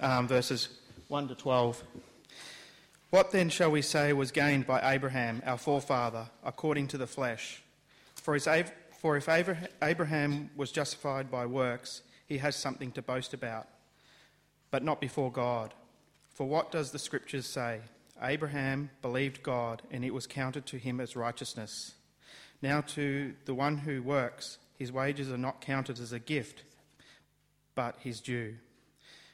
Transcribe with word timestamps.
um, 0.00 0.28
verses 0.28 0.68
1 1.08 1.28
to 1.28 1.34
12. 1.34 1.82
What 3.10 3.30
then 3.30 3.48
shall 3.48 3.70
we 3.70 3.80
say 3.80 4.12
was 4.12 4.30
gained 4.30 4.66
by 4.66 4.92
Abraham, 4.92 5.42
our 5.46 5.56
forefather, 5.56 6.28
according 6.44 6.88
to 6.88 6.98
the 6.98 7.06
flesh? 7.06 7.62
For, 8.14 8.38
for 8.38 9.16
if 9.16 9.28
Abraham 9.82 10.50
was 10.54 10.70
justified 10.70 11.30
by 11.30 11.46
works, 11.46 12.02
he 12.26 12.38
has 12.38 12.56
something 12.56 12.92
to 12.92 13.00
boast 13.00 13.32
about, 13.32 13.68
but 14.70 14.84
not 14.84 15.00
before 15.00 15.32
God. 15.32 15.72
For 16.34 16.46
what 16.46 16.70
does 16.70 16.90
the 16.90 16.98
Scriptures 16.98 17.46
say? 17.46 17.80
Abraham 18.20 18.90
believed 19.00 19.42
God, 19.42 19.80
and 19.90 20.04
it 20.04 20.12
was 20.12 20.26
counted 20.26 20.66
to 20.66 20.76
him 20.76 21.00
as 21.00 21.16
righteousness. 21.16 21.94
Now, 22.60 22.82
to 22.82 23.32
the 23.46 23.54
one 23.54 23.78
who 23.78 24.02
works, 24.02 24.58
his 24.76 24.92
wages 24.92 25.32
are 25.32 25.38
not 25.38 25.62
counted 25.62 26.00
as 26.00 26.12
a 26.12 26.18
gift, 26.18 26.64
but 27.74 27.96
his 28.00 28.20
due. 28.20 28.56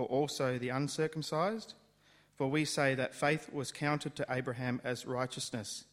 For 0.00 0.06
also 0.06 0.56
the 0.56 0.70
uncircumcised? 0.70 1.74
For 2.34 2.48
we 2.48 2.64
say 2.64 2.94
that 2.94 3.14
faith 3.14 3.52
was 3.52 3.70
counted 3.70 4.16
to 4.16 4.26
Abraham 4.30 4.80
as 4.82 5.04
righteousness. 5.04 5.84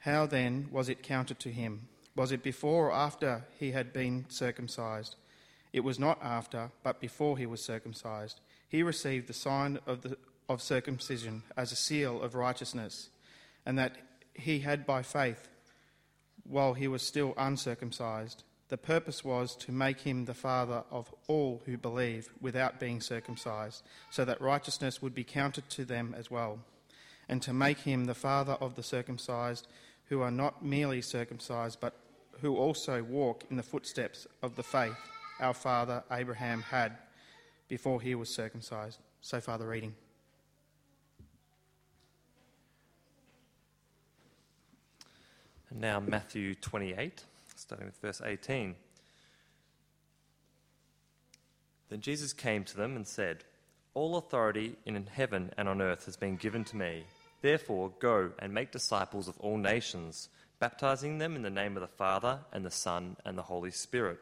How 0.00 0.26
then 0.26 0.68
was 0.70 0.90
it 0.90 1.02
counted 1.02 1.38
to 1.38 1.48
him? 1.50 1.88
Was 2.14 2.32
it 2.32 2.42
before 2.42 2.88
or 2.88 2.92
after 2.92 3.46
he 3.58 3.70
had 3.70 3.94
been 3.94 4.26
circumcised? 4.28 5.16
It 5.72 5.80
was 5.80 5.98
not 5.98 6.22
after, 6.22 6.70
but 6.82 7.00
before 7.00 7.38
he 7.38 7.46
was 7.46 7.64
circumcised. 7.64 8.40
He 8.68 8.82
received 8.82 9.26
the 9.26 9.32
sign 9.32 9.78
of, 9.86 10.02
the, 10.02 10.18
of 10.46 10.60
circumcision 10.60 11.44
as 11.56 11.72
a 11.72 11.76
seal 11.76 12.20
of 12.20 12.34
righteousness, 12.34 13.08
and 13.64 13.78
that 13.78 13.96
he 14.34 14.58
had 14.58 14.84
by 14.84 15.00
faith 15.00 15.48
while 16.44 16.74
he 16.74 16.88
was 16.88 17.00
still 17.00 17.32
uncircumcised 17.38 18.44
the 18.68 18.76
purpose 18.76 19.24
was 19.24 19.56
to 19.56 19.72
make 19.72 20.00
him 20.00 20.24
the 20.24 20.34
father 20.34 20.84
of 20.90 21.12
all 21.26 21.62
who 21.64 21.76
believe 21.76 22.28
without 22.40 22.78
being 22.78 23.00
circumcised, 23.00 23.82
so 24.10 24.24
that 24.24 24.40
righteousness 24.40 25.00
would 25.00 25.14
be 25.14 25.24
counted 25.24 25.68
to 25.70 25.84
them 25.84 26.14
as 26.16 26.30
well, 26.30 26.58
and 27.28 27.40
to 27.42 27.52
make 27.52 27.80
him 27.80 28.04
the 28.04 28.14
father 28.14 28.52
of 28.54 28.74
the 28.74 28.82
circumcised 28.82 29.66
who 30.08 30.20
are 30.20 30.30
not 30.30 30.64
merely 30.64 31.00
circumcised, 31.02 31.78
but 31.80 31.94
who 32.40 32.56
also 32.56 33.02
walk 33.02 33.44
in 33.50 33.56
the 33.56 33.62
footsteps 33.62 34.26
of 34.42 34.56
the 34.56 34.62
faith 34.62 34.96
our 35.40 35.54
father 35.54 36.02
Abraham 36.10 36.62
had 36.62 36.96
before 37.68 38.00
he 38.00 38.14
was 38.14 38.34
circumcised. 38.34 38.98
So 39.20 39.40
far, 39.40 39.58
the 39.58 39.66
reading. 39.66 39.94
And 45.70 45.80
now, 45.80 46.00
Matthew 46.00 46.54
28 46.54 47.24
starting 47.68 47.86
with 47.86 48.00
verse 48.00 48.22
18. 48.24 48.74
Then 51.90 52.00
Jesus 52.00 52.32
came 52.32 52.64
to 52.64 52.76
them 52.78 52.96
and 52.96 53.06
said, 53.06 53.44
All 53.92 54.16
authority 54.16 54.76
in 54.86 55.04
heaven 55.04 55.52
and 55.58 55.68
on 55.68 55.82
earth 55.82 56.06
has 56.06 56.16
been 56.16 56.36
given 56.36 56.64
to 56.64 56.76
me. 56.78 57.04
Therefore, 57.42 57.92
go 57.98 58.30
and 58.38 58.54
make 58.54 58.72
disciples 58.72 59.28
of 59.28 59.38
all 59.38 59.58
nations, 59.58 60.30
baptizing 60.58 61.18
them 61.18 61.36
in 61.36 61.42
the 61.42 61.50
name 61.50 61.76
of 61.76 61.82
the 61.82 61.88
Father, 61.88 62.38
and 62.54 62.64
the 62.64 62.70
Son, 62.70 63.18
and 63.26 63.36
the 63.36 63.42
Holy 63.42 63.70
Spirit, 63.70 64.20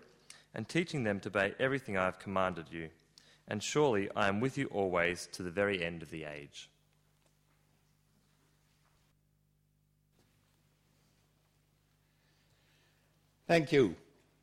and 0.53 0.69
teaching 0.69 1.05
them 1.05 1.21
to 1.21 1.28
obey 1.28 1.55
everything 1.61 1.97
I 1.97 2.07
have 2.07 2.19
commanded 2.19 2.67
you. 2.73 2.89
And 3.47 3.63
surely 3.63 4.11
I 4.17 4.27
am 4.27 4.41
with 4.41 4.59
you 4.59 4.67
always 4.73 5.28
to 5.34 5.45
the 5.45 5.53
very 5.53 5.84
end 5.84 6.03
of 6.03 6.11
the 6.11 6.25
age. 6.25 6.69
Thank 13.49 13.71
you. 13.71 13.95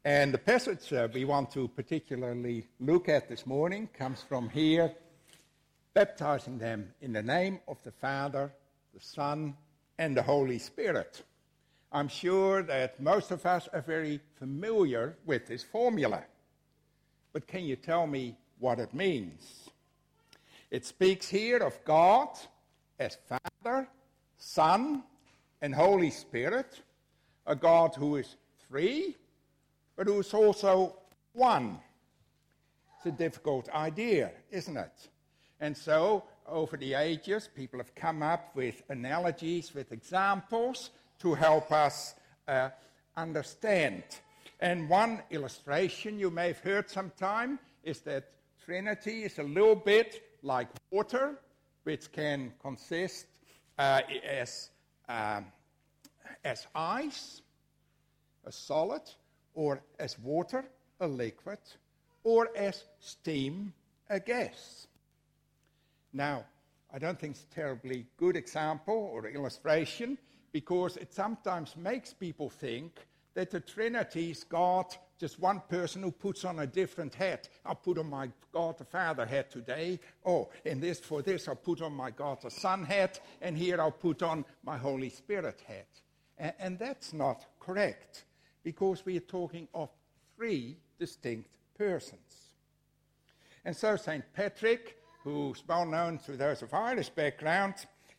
And 0.06 0.34
the 0.34 0.38
passage 0.38 0.94
uh, 0.94 1.10
we 1.14 1.26
want 1.26 1.52
to 1.52 1.68
particularly 1.68 2.66
look 2.80 3.10
at 3.10 3.28
this 3.28 3.46
morning 3.46 3.90
comes 3.94 4.22
from 4.22 4.48
here 4.48 4.94
baptizing 5.94 6.58
them 6.58 6.94
in 7.02 7.12
the 7.12 7.22
name 7.22 7.60
of 7.68 7.84
the 7.84 7.92
Father, 7.92 8.54
the 8.94 9.02
Son, 9.02 9.58
and 9.98 10.16
the 10.16 10.24
Holy 10.24 10.58
Spirit. 10.58 11.22
I'm 11.92 12.08
sure 12.08 12.64
that 12.64 13.02
most 13.02 13.32
of 13.32 13.46
us 13.46 13.68
are 13.74 13.82
very 13.82 14.22
familiar 14.40 15.18
with 15.26 15.48
this 15.48 15.64
formula. 15.64 16.24
But 17.34 17.46
can 17.46 17.66
you 17.66 17.76
tell 17.76 18.08
me 18.08 18.38
what 18.60 18.80
it 18.80 18.94
means? 18.94 19.70
It 20.72 20.86
speaks 20.86 21.28
here 21.28 21.58
of 21.58 21.78
God 21.84 22.30
as 22.98 23.18
Father, 23.28 23.86
Son, 24.38 25.04
and 25.62 25.76
Holy 25.76 26.10
Spirit, 26.10 26.82
a 27.46 27.54
God 27.54 27.96
who 27.96 28.16
is 28.16 28.38
three, 28.74 29.16
but 29.96 30.08
who's 30.08 30.34
also 30.34 30.96
one. 31.34 31.78
It's 32.98 33.06
a 33.06 33.12
difficult 33.12 33.70
idea, 33.70 34.32
isn't 34.50 34.76
it? 34.76 35.10
And 35.60 35.78
so, 35.78 36.24
over 36.48 36.76
the 36.76 36.96
ages, 36.96 37.48
people 37.56 37.78
have 37.78 37.94
come 37.94 38.24
up 38.24 38.50
with 38.56 38.82
analogies, 38.90 39.76
with 39.76 39.92
examples 39.92 40.90
to 41.20 41.36
help 41.36 41.72
us 41.72 42.16
uh, 42.48 42.70
understand. 43.16 44.02
And 44.60 44.90
one 44.90 45.22
illustration 45.30 46.18
you 46.18 46.32
may 46.32 46.48
have 46.48 46.60
heard 46.62 46.90
sometime 46.90 47.60
is 47.84 48.00
that 48.02 48.32
Trinity 48.66 49.22
is 49.22 49.38
a 49.38 49.44
little 49.44 49.76
bit 49.76 50.24
like 50.42 50.70
water, 50.90 51.40
which 51.84 52.12
can 52.12 52.52
consist 52.60 53.28
uh, 53.78 54.02
as, 54.28 54.72
um, 55.08 55.46
as 56.44 56.66
ice, 56.74 57.43
a 58.46 58.52
solid, 58.52 59.02
or 59.54 59.82
as 60.00 60.20
water, 60.20 60.66
a 61.00 61.08
liquid, 61.08 61.60
or 62.24 62.50
as 62.56 62.86
steam, 63.00 63.74
a 64.10 64.20
gas. 64.20 64.88
Now, 66.12 66.46
I 66.94 67.00
don't 67.00 67.20
think 67.20 67.36
it's 67.36 67.46
a 67.52 67.56
terribly 67.56 68.06
good 68.18 68.36
example 68.36 69.10
or 69.12 69.28
illustration 69.28 70.18
because 70.52 70.98
it 70.98 71.14
sometimes 71.14 71.76
makes 71.76 72.14
people 72.14 72.50
think 72.50 73.08
that 73.34 73.50
the 73.50 73.60
Trinity 73.60 74.30
is 74.30 74.44
God, 74.44 74.86
just 75.20 75.40
one 75.40 75.62
person 75.68 76.04
who 76.04 76.12
puts 76.12 76.46
on 76.46 76.60
a 76.60 76.68
different 76.68 77.16
hat. 77.16 77.50
I'll 77.66 77.74
put 77.74 77.98
on 77.98 78.10
my 78.10 78.30
God 78.52 78.78
the 78.78 78.86
Father 78.86 79.26
hat 79.26 79.50
today. 79.50 80.00
Oh, 80.24 80.50
and 80.66 80.80
this 80.80 81.00
for 81.00 81.24
this, 81.24 81.48
I'll 81.48 81.56
put 81.56 81.82
on 81.82 81.94
my 81.94 82.12
God 82.12 82.42
the 82.44 82.52
Son 82.52 82.84
hat, 82.84 83.20
and 83.42 83.58
here 83.58 83.82
I'll 83.82 83.90
put 83.90 84.22
on 84.22 84.46
my 84.64 84.78
Holy 84.78 85.10
Spirit 85.10 85.64
hat. 85.68 85.88
And, 86.38 86.54
and 86.60 86.80
that's 86.80 87.12
not 87.12 87.46
correct 87.60 88.26
because 88.64 89.06
we 89.06 89.18
are 89.18 89.22
talking 89.22 89.68
of 89.74 89.90
three 90.36 90.78
distinct 91.00 91.50
persons. 91.78 92.54
And 93.66 93.76
so 93.76 93.96
St. 93.96 94.24
Patrick, 94.34 94.98
who's 95.24 95.64
well 95.68 95.86
known 95.86 96.18
to 96.20 96.34
those 96.34 96.62
of 96.62 96.74
Irish 96.74 97.10
background, 97.10 97.76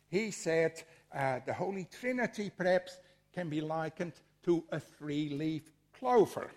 he 0.07 0.31
said 0.31 0.81
uh, 1.13 1.39
the 1.45 1.53
Holy 1.53 1.87
Trinity 1.99 2.51
perhaps 2.55 2.97
can 3.33 3.49
be 3.49 3.61
likened 3.61 4.13
to 4.43 4.63
a 4.71 4.79
three 4.79 5.29
leaf 5.29 5.63
clover. 5.97 6.49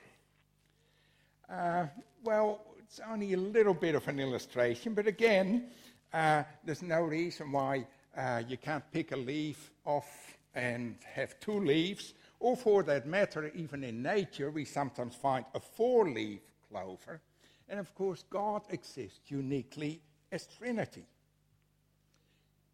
Uh, 1.51 1.87
well, 2.23 2.61
it's 2.79 3.01
only 3.11 3.33
a 3.33 3.39
little 3.39 3.75
bit 3.75 3.95
of 3.95 4.07
an 4.09 4.21
illustration, 4.21 4.95
but 4.95 5.07
again, 5.07 5.69
uh, 6.13 6.43
there's 6.65 6.83
no 6.83 7.03
reason 7.03 7.53
why 7.53 7.87
uh, 8.17 8.43
you 8.47 8.57
can't 8.57 8.85
pick 8.93 9.13
a 9.13 9.17
leaf 9.17 9.71
off 9.85 10.37
and 10.55 10.97
have 11.05 11.39
two 11.41 11.61
leaves 11.61 12.15
or 12.41 12.57
for 12.57 12.83
that 12.85 13.07
matter, 13.07 13.51
even 13.55 13.83
in 13.83 14.03
nature, 14.03 14.51
we 14.51 14.65
sometimes 14.65 15.15
find 15.15 15.45
a 15.55 15.61
four 15.61 16.09
leaf 16.09 16.41
clover. 16.69 17.21
And 17.69 17.81
of 17.81 17.95
course, 17.95 18.25
God 18.31 18.63
exists 18.71 19.31
uniquely 19.31 20.01
as 20.31 20.47
Trinity. 20.47 21.05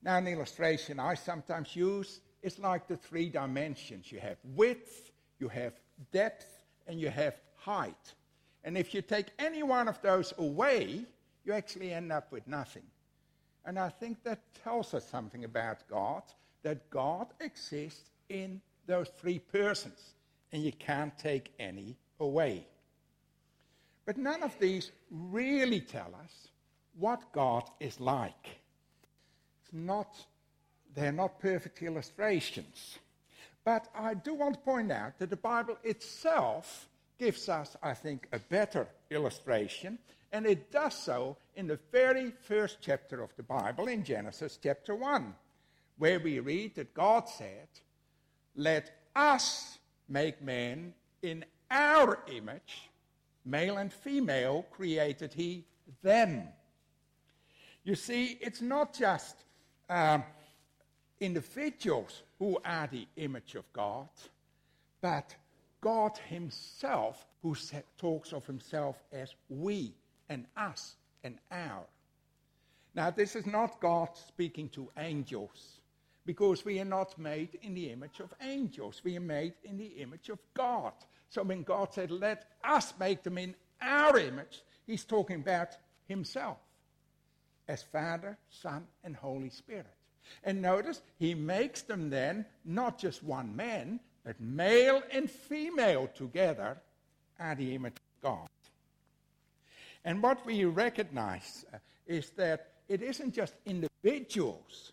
Now, 0.02 0.18
an 0.18 0.26
illustration 0.26 1.00
I 1.00 1.14
sometimes 1.14 1.74
use 1.74 2.20
is 2.42 2.58
like 2.58 2.86
the 2.86 2.96
three 2.96 3.30
dimensions 3.30 4.12
you 4.12 4.20
have 4.20 4.36
width, 4.54 5.10
you 5.38 5.48
have 5.48 5.72
depth, 6.12 6.60
and 6.86 7.00
you 7.00 7.08
have 7.08 7.40
height. 7.56 8.14
And 8.64 8.76
if 8.76 8.92
you 8.92 9.00
take 9.00 9.28
any 9.38 9.62
one 9.62 9.88
of 9.88 10.00
those 10.02 10.34
away, 10.36 11.06
you 11.44 11.52
actually 11.52 11.92
end 11.92 12.12
up 12.12 12.30
with 12.30 12.46
nothing. 12.46 12.82
And 13.64 13.78
I 13.78 13.88
think 13.88 14.22
that 14.24 14.40
tells 14.62 14.92
us 14.92 15.08
something 15.08 15.44
about 15.44 15.88
God, 15.88 16.22
that 16.62 16.90
God 16.90 17.28
exists 17.40 18.10
in 18.28 18.60
those 18.86 19.08
three 19.20 19.38
persons, 19.38 20.14
and 20.52 20.62
you 20.62 20.72
can't 20.72 21.16
take 21.18 21.52
any 21.58 21.96
away. 22.20 22.66
But 24.06 24.18
none 24.18 24.42
of 24.42 24.58
these 24.58 24.90
really 25.10 25.80
tell 25.80 26.14
us 26.22 26.48
what 26.98 27.32
God 27.32 27.64
is 27.80 28.00
like. 28.00 28.60
It's 29.62 29.72
not, 29.72 30.14
they're 30.94 31.12
not 31.12 31.40
perfect 31.40 31.82
illustrations. 31.82 32.98
But 33.64 33.88
I 33.94 34.14
do 34.14 34.34
want 34.34 34.54
to 34.56 34.60
point 34.60 34.92
out 34.92 35.18
that 35.18 35.30
the 35.30 35.36
Bible 35.36 35.78
itself 35.82 36.88
gives 37.18 37.48
us, 37.48 37.76
I 37.82 37.94
think, 37.94 38.28
a 38.32 38.38
better 38.38 38.86
illustration, 39.10 39.98
and 40.32 40.46
it 40.46 40.70
does 40.70 40.94
so 40.94 41.36
in 41.54 41.66
the 41.66 41.78
very 41.92 42.30
first 42.30 42.78
chapter 42.80 43.22
of 43.22 43.34
the 43.36 43.42
Bible, 43.42 43.86
in 43.86 44.04
Genesis 44.04 44.58
chapter 44.62 44.94
1, 44.94 45.34
where 45.96 46.18
we 46.18 46.40
read 46.40 46.74
that 46.74 46.92
God 46.92 47.28
said, 47.28 47.68
Let 48.56 48.90
us 49.14 49.78
make 50.08 50.42
man 50.42 50.94
in 51.22 51.44
our 51.70 52.20
image, 52.28 52.90
male 53.44 53.78
and 53.78 53.92
female 53.92 54.64
created 54.70 55.32
he 55.32 55.64
them. 56.02 56.48
You 57.82 57.94
see, 57.94 58.38
it's 58.40 58.62
not 58.62 58.94
just 58.94 59.36
um, 59.90 60.24
individuals 61.20 62.22
who 62.38 62.58
are 62.64 62.86
the 62.86 63.06
image 63.16 63.54
of 63.54 63.70
God, 63.72 64.08
but 65.00 65.34
God 65.80 66.18
Himself 66.28 67.26
who 67.42 67.54
talks 67.98 68.32
of 68.32 68.46
Himself 68.46 69.02
as 69.12 69.34
we 69.48 69.92
and 70.28 70.46
us 70.56 70.96
and 71.22 71.38
our. 71.50 71.84
Now, 72.94 73.10
this 73.10 73.36
is 73.36 73.44
not 73.44 73.80
God 73.80 74.08
speaking 74.16 74.68
to 74.70 74.88
angels, 74.96 75.80
because 76.26 76.64
we 76.64 76.80
are 76.80 76.84
not 76.84 77.18
made 77.18 77.58
in 77.62 77.74
the 77.74 77.90
image 77.90 78.20
of 78.20 78.32
angels. 78.40 79.02
We 79.04 79.16
are 79.16 79.20
made 79.20 79.54
in 79.64 79.76
the 79.76 79.86
image 79.86 80.28
of 80.28 80.38
God. 80.54 80.92
So 81.28 81.42
when 81.42 81.62
God 81.62 81.92
said, 81.92 82.10
Let 82.10 82.46
us 82.62 82.94
make 82.98 83.22
them 83.22 83.38
in 83.38 83.54
our 83.82 84.18
image, 84.18 84.62
He's 84.86 85.04
talking 85.04 85.36
about 85.36 85.76
Himself 86.06 86.58
as 87.68 87.82
Father, 87.82 88.36
Son, 88.50 88.86
and 89.02 89.16
Holy 89.16 89.50
Spirit. 89.50 89.86
And 90.42 90.62
notice, 90.62 91.02
he 91.18 91.34
makes 91.34 91.82
them 91.82 92.10
then 92.10 92.46
not 92.64 92.98
just 92.98 93.22
one 93.22 93.54
man, 93.54 94.00
but 94.24 94.40
male 94.40 95.02
and 95.10 95.30
female 95.30 96.08
together 96.14 96.78
are 97.38 97.54
the 97.54 97.74
image 97.74 97.96
of 97.96 98.22
God. 98.22 98.48
And 100.04 100.22
what 100.22 100.44
we 100.44 100.64
recognize 100.64 101.64
uh, 101.72 101.78
is 102.06 102.30
that 102.30 102.72
it 102.88 103.02
isn't 103.02 103.34
just 103.34 103.54
individuals 103.64 104.92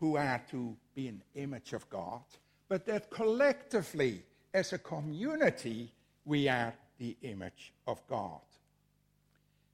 who 0.00 0.16
are 0.16 0.42
to 0.50 0.74
be 0.94 1.06
an 1.06 1.22
image 1.34 1.74
of 1.74 1.88
God, 1.90 2.22
but 2.68 2.86
that 2.86 3.10
collectively, 3.10 4.22
as 4.52 4.72
a 4.72 4.78
community, 4.78 5.92
we 6.24 6.48
are 6.48 6.74
the 6.98 7.16
image 7.22 7.72
of 7.86 8.04
God. 8.08 8.40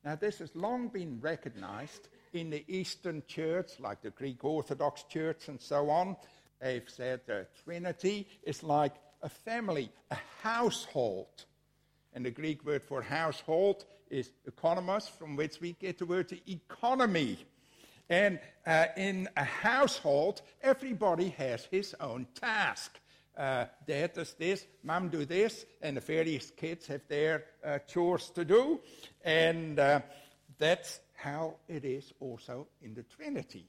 Now, 0.05 0.17
this 0.17 0.39
has 0.39 0.55
long 0.55 0.89
been 0.89 1.19
recognized 1.21 2.09
in 2.33 2.51
the 2.51 2.65
Eastern 2.69 3.23
Church, 3.27 3.81
like 3.81 4.03
the 4.03 4.11
Greek 4.11 4.45
Orthodox 4.45 5.05
Church 5.05 5.49
and 5.49 5.61
so 5.61 5.91
on. 5.91 6.17
They've 6.61 6.89
said 6.89 7.21
the 7.27 7.47
Trinity 7.65 8.29
is 8.43 8.63
like 8.63 8.95
a 9.23 9.29
family, 9.29 9.91
a 10.11 10.17
household. 10.43 11.45
And 12.15 12.25
the 12.25 12.31
Greek 12.31 12.65
word 12.65 12.83
for 12.83 13.03
household 13.03 13.85
is 14.11 14.31
economos, 14.49 15.11
from 15.11 15.37
which 15.37 15.61
we 15.61 15.73
get 15.73 15.99
the 15.99 16.07
word 16.07 16.33
economy. 16.49 17.39
And 18.09 18.39
uh, 18.67 18.87
in 18.97 19.29
a 19.37 19.45
household, 19.45 20.43
everybody 20.63 21.31
has 21.31 21.65
his 21.71 21.95
own 22.01 22.27
task. 22.35 22.99
Uh, 23.37 23.67
Dad 23.87 24.15
does 24.15 24.35
this, 24.35 24.67
Mom 24.83 25.09
do 25.09 25.25
this, 25.25 25.67
and 25.83 25.97
the 25.97 26.01
various 26.01 26.51
kids 26.51 26.87
have 26.87 27.03
their 27.09 27.45
uh, 27.65 27.79
chores 27.81 28.31
to 28.31 28.45
do. 28.45 28.81
And 29.25 29.79
uh, 29.79 30.01
that's 30.59 31.01
how 31.15 31.57
it 31.69 31.85
is 31.85 32.13
also 32.21 32.69
in 32.81 32.95
the 32.95 33.03
Trinity. 33.03 33.67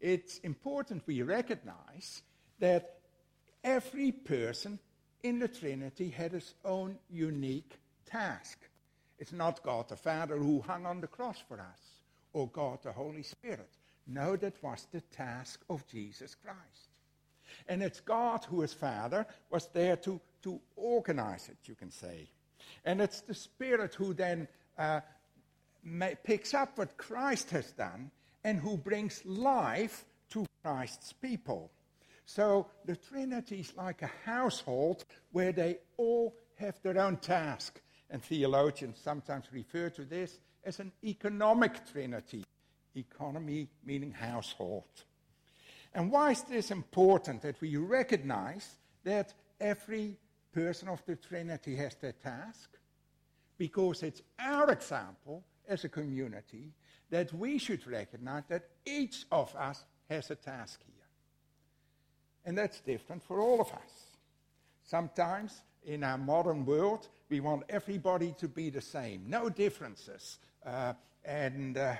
It's 0.00 0.38
important 0.38 1.02
we 1.06 1.22
recognize 1.22 2.22
that 2.58 2.98
every 3.62 4.12
person 4.12 4.78
in 5.22 5.38
the 5.38 5.48
Trinity 5.48 6.10
had 6.10 6.32
his 6.32 6.54
own 6.64 6.98
unique 7.10 7.78
task. 8.06 8.58
It's 9.18 9.32
not 9.32 9.62
God 9.62 9.88
the 9.88 9.96
Father 9.96 10.38
who 10.38 10.60
hung 10.60 10.86
on 10.86 11.00
the 11.00 11.08
cross 11.08 11.42
for 11.48 11.60
us, 11.60 11.97
or 12.32 12.48
God 12.48 12.82
the 12.82 12.92
Holy 12.92 13.22
Spirit. 13.22 13.70
No, 14.06 14.36
that 14.36 14.62
was 14.62 14.86
the 14.90 15.00
task 15.00 15.60
of 15.68 15.86
Jesus 15.86 16.34
Christ. 16.34 16.88
And 17.68 17.82
it's 17.82 18.00
God 18.00 18.44
who, 18.44 18.62
as 18.62 18.72
Father, 18.72 19.26
was 19.50 19.68
there 19.72 19.96
to, 19.96 20.20
to 20.42 20.60
organize 20.76 21.48
it, 21.48 21.58
you 21.64 21.74
can 21.74 21.90
say. 21.90 22.28
And 22.84 23.00
it's 23.00 23.20
the 23.22 23.34
Spirit 23.34 23.94
who 23.94 24.14
then 24.14 24.48
uh, 24.78 25.00
picks 26.24 26.54
up 26.54 26.78
what 26.78 26.96
Christ 26.96 27.50
has 27.50 27.70
done 27.72 28.10
and 28.44 28.58
who 28.58 28.76
brings 28.76 29.24
life 29.24 30.04
to 30.30 30.46
Christ's 30.62 31.12
people. 31.12 31.70
So 32.26 32.66
the 32.84 32.96
Trinity 32.96 33.60
is 33.60 33.72
like 33.76 34.02
a 34.02 34.10
household 34.24 35.04
where 35.32 35.52
they 35.52 35.78
all 35.96 36.36
have 36.56 36.80
their 36.82 36.98
own 36.98 37.16
task. 37.16 37.80
And 38.10 38.22
theologians 38.22 38.98
sometimes 39.02 39.46
refer 39.52 39.90
to 39.90 40.04
this 40.04 40.38
as 40.68 40.80
an 40.80 40.92
economic 41.02 41.90
Trinity. 41.90 42.44
Economy 42.94 43.68
meaning 43.84 44.12
household. 44.12 44.84
And 45.94 46.10
why 46.10 46.32
is 46.32 46.42
this 46.42 46.70
important 46.70 47.42
that 47.42 47.60
we 47.60 47.76
recognize 47.76 48.76
that 49.04 49.32
every 49.60 50.16
person 50.52 50.88
of 50.88 51.02
the 51.06 51.16
Trinity 51.16 51.74
has 51.76 51.94
their 51.94 52.12
task? 52.12 52.70
Because 53.56 54.02
it's 54.02 54.22
our 54.38 54.70
example 54.70 55.42
as 55.66 55.84
a 55.84 55.88
community 55.88 56.72
that 57.10 57.32
we 57.32 57.58
should 57.58 57.86
recognize 57.86 58.44
that 58.48 58.68
each 58.84 59.24
of 59.32 59.54
us 59.56 59.84
has 60.10 60.30
a 60.30 60.34
task 60.34 60.80
here. 60.86 61.06
And 62.44 62.58
that's 62.58 62.80
different 62.80 63.22
for 63.22 63.40
all 63.40 63.60
of 63.60 63.68
us. 63.68 64.16
Sometimes 64.84 65.62
in 65.84 66.04
our 66.04 66.18
modern 66.18 66.66
world, 66.66 67.08
we 67.30 67.40
want 67.40 67.62
everybody 67.68 68.34
to 68.38 68.48
be 68.48 68.70
the 68.70 68.80
same, 68.80 69.24
no 69.26 69.48
differences. 69.48 70.38
Uh, 70.64 70.92
and 71.24 71.76
uh, 71.78 71.94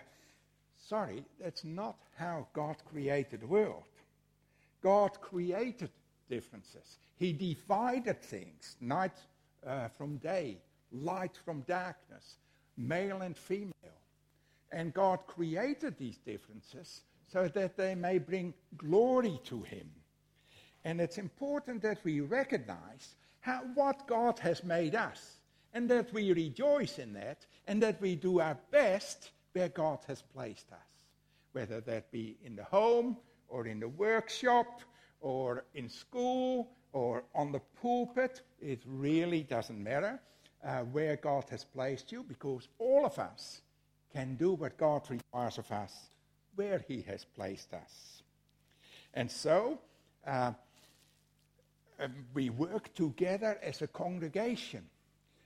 sorry, 0.76 1.24
that's 1.40 1.64
not 1.64 1.96
how 2.16 2.46
God 2.52 2.76
created 2.90 3.40
the 3.40 3.46
world. 3.46 3.84
God 4.82 5.20
created 5.20 5.90
differences. 6.28 6.98
He 7.16 7.32
divided 7.32 8.22
things, 8.22 8.76
night 8.80 9.16
uh, 9.66 9.88
from 9.88 10.18
day, 10.18 10.58
light 10.92 11.36
from 11.44 11.62
darkness 11.62 12.36
male 12.78 13.22
and 13.22 13.36
female. 13.36 13.72
And 14.70 14.94
God 14.94 15.20
created 15.26 15.98
these 15.98 16.18
differences 16.18 17.02
so 17.30 17.48
that 17.48 17.76
they 17.76 17.94
may 17.94 18.18
bring 18.18 18.54
glory 18.76 19.40
to 19.44 19.62
Him. 19.62 19.90
And 20.84 21.00
it's 21.00 21.18
important 21.18 21.82
that 21.82 21.98
we 22.04 22.20
recognize 22.20 23.16
how, 23.40 23.62
what 23.74 24.06
God 24.06 24.38
has 24.38 24.62
made 24.62 24.94
us 24.94 25.37
and 25.74 25.88
that 25.90 26.12
we 26.12 26.32
rejoice 26.32 26.98
in 26.98 27.12
that 27.14 27.46
and 27.66 27.82
that 27.82 28.00
we 28.00 28.16
do 28.16 28.40
our 28.40 28.58
best 28.70 29.30
where 29.52 29.68
God 29.68 29.98
has 30.06 30.22
placed 30.22 30.70
us, 30.72 30.78
whether 31.52 31.80
that 31.82 32.10
be 32.10 32.36
in 32.44 32.56
the 32.56 32.64
home 32.64 33.16
or 33.48 33.66
in 33.66 33.80
the 33.80 33.88
workshop 33.88 34.80
or 35.20 35.64
in 35.74 35.88
school 35.88 36.70
or 36.92 37.24
on 37.34 37.52
the 37.52 37.60
pulpit. 37.80 38.42
It 38.60 38.82
really 38.86 39.42
doesn't 39.42 39.82
matter 39.82 40.20
uh, 40.64 40.80
where 40.80 41.16
God 41.16 41.44
has 41.50 41.64
placed 41.64 42.12
you 42.12 42.22
because 42.22 42.68
all 42.78 43.04
of 43.04 43.18
us 43.18 43.62
can 44.12 44.36
do 44.36 44.52
what 44.52 44.76
God 44.78 45.02
requires 45.10 45.58
of 45.58 45.70
us 45.70 45.94
where 46.56 46.82
He 46.88 47.02
has 47.02 47.24
placed 47.24 47.72
us. 47.72 48.22
And 49.14 49.30
so, 49.30 49.78
uh, 50.26 50.52
um, 52.00 52.12
we 52.34 52.50
work 52.50 52.94
together 52.94 53.58
as 53.62 53.82
a 53.82 53.86
congregation. 53.86 54.84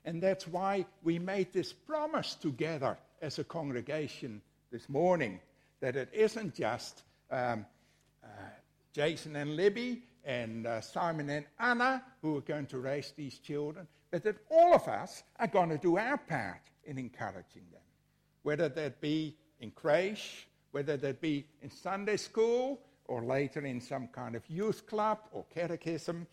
And 0.05 0.23
that's 0.23 0.49
why 0.49 0.87
we 1.03 1.19
made 1.19 1.53
this 1.53 1.73
promise 1.73 2.35
together 2.35 2.99
as 3.21 3.39
a 3.39 3.45
congregation 3.45 4.43
this 4.71 4.89
morning 4.89 5.41
that 5.81 5.97
it 5.97 6.09
isn't 6.13 6.55
just 6.55 7.03
um, 7.31 7.65
uh, 8.23 8.27
Jason 8.93 9.37
and 9.37 9.57
Libby 9.57 10.03
and 10.25 10.67
uh, 10.67 10.81
Simon 10.81 11.31
and 11.31 11.47
Anna 11.59 12.03
who 12.21 12.37
are 12.37 12.43
going 12.43 12.67
to 12.67 12.79
raise 12.79 13.13
these 13.17 13.39
children, 13.39 13.87
but 14.11 14.23
that 14.25 14.37
all 14.51 14.75
of 14.75 14.89
us 14.89 15.23
are 15.39 15.47
going 15.47 15.69
to 15.71 15.79
do 15.79 15.99
our 15.99 16.19
part 16.19 16.63
in 16.85 16.99
encouraging 16.99 17.65
them, 17.73 17.83
whether 18.43 18.69
that 18.69 19.01
be 19.01 19.37
in 19.61 19.71
creche, 19.71 20.47
whether 20.73 20.97
that 20.97 21.21
be 21.21 21.47
in 21.63 21.71
Sunday 21.71 22.17
school, 22.17 22.81
or 23.07 23.25
later 23.25 23.65
in 23.65 23.81
some 23.81 24.09
kind 24.09 24.35
of 24.35 24.43
youth 24.49 24.87
club 24.87 25.19
or 25.33 25.45
catechism, 25.55 26.27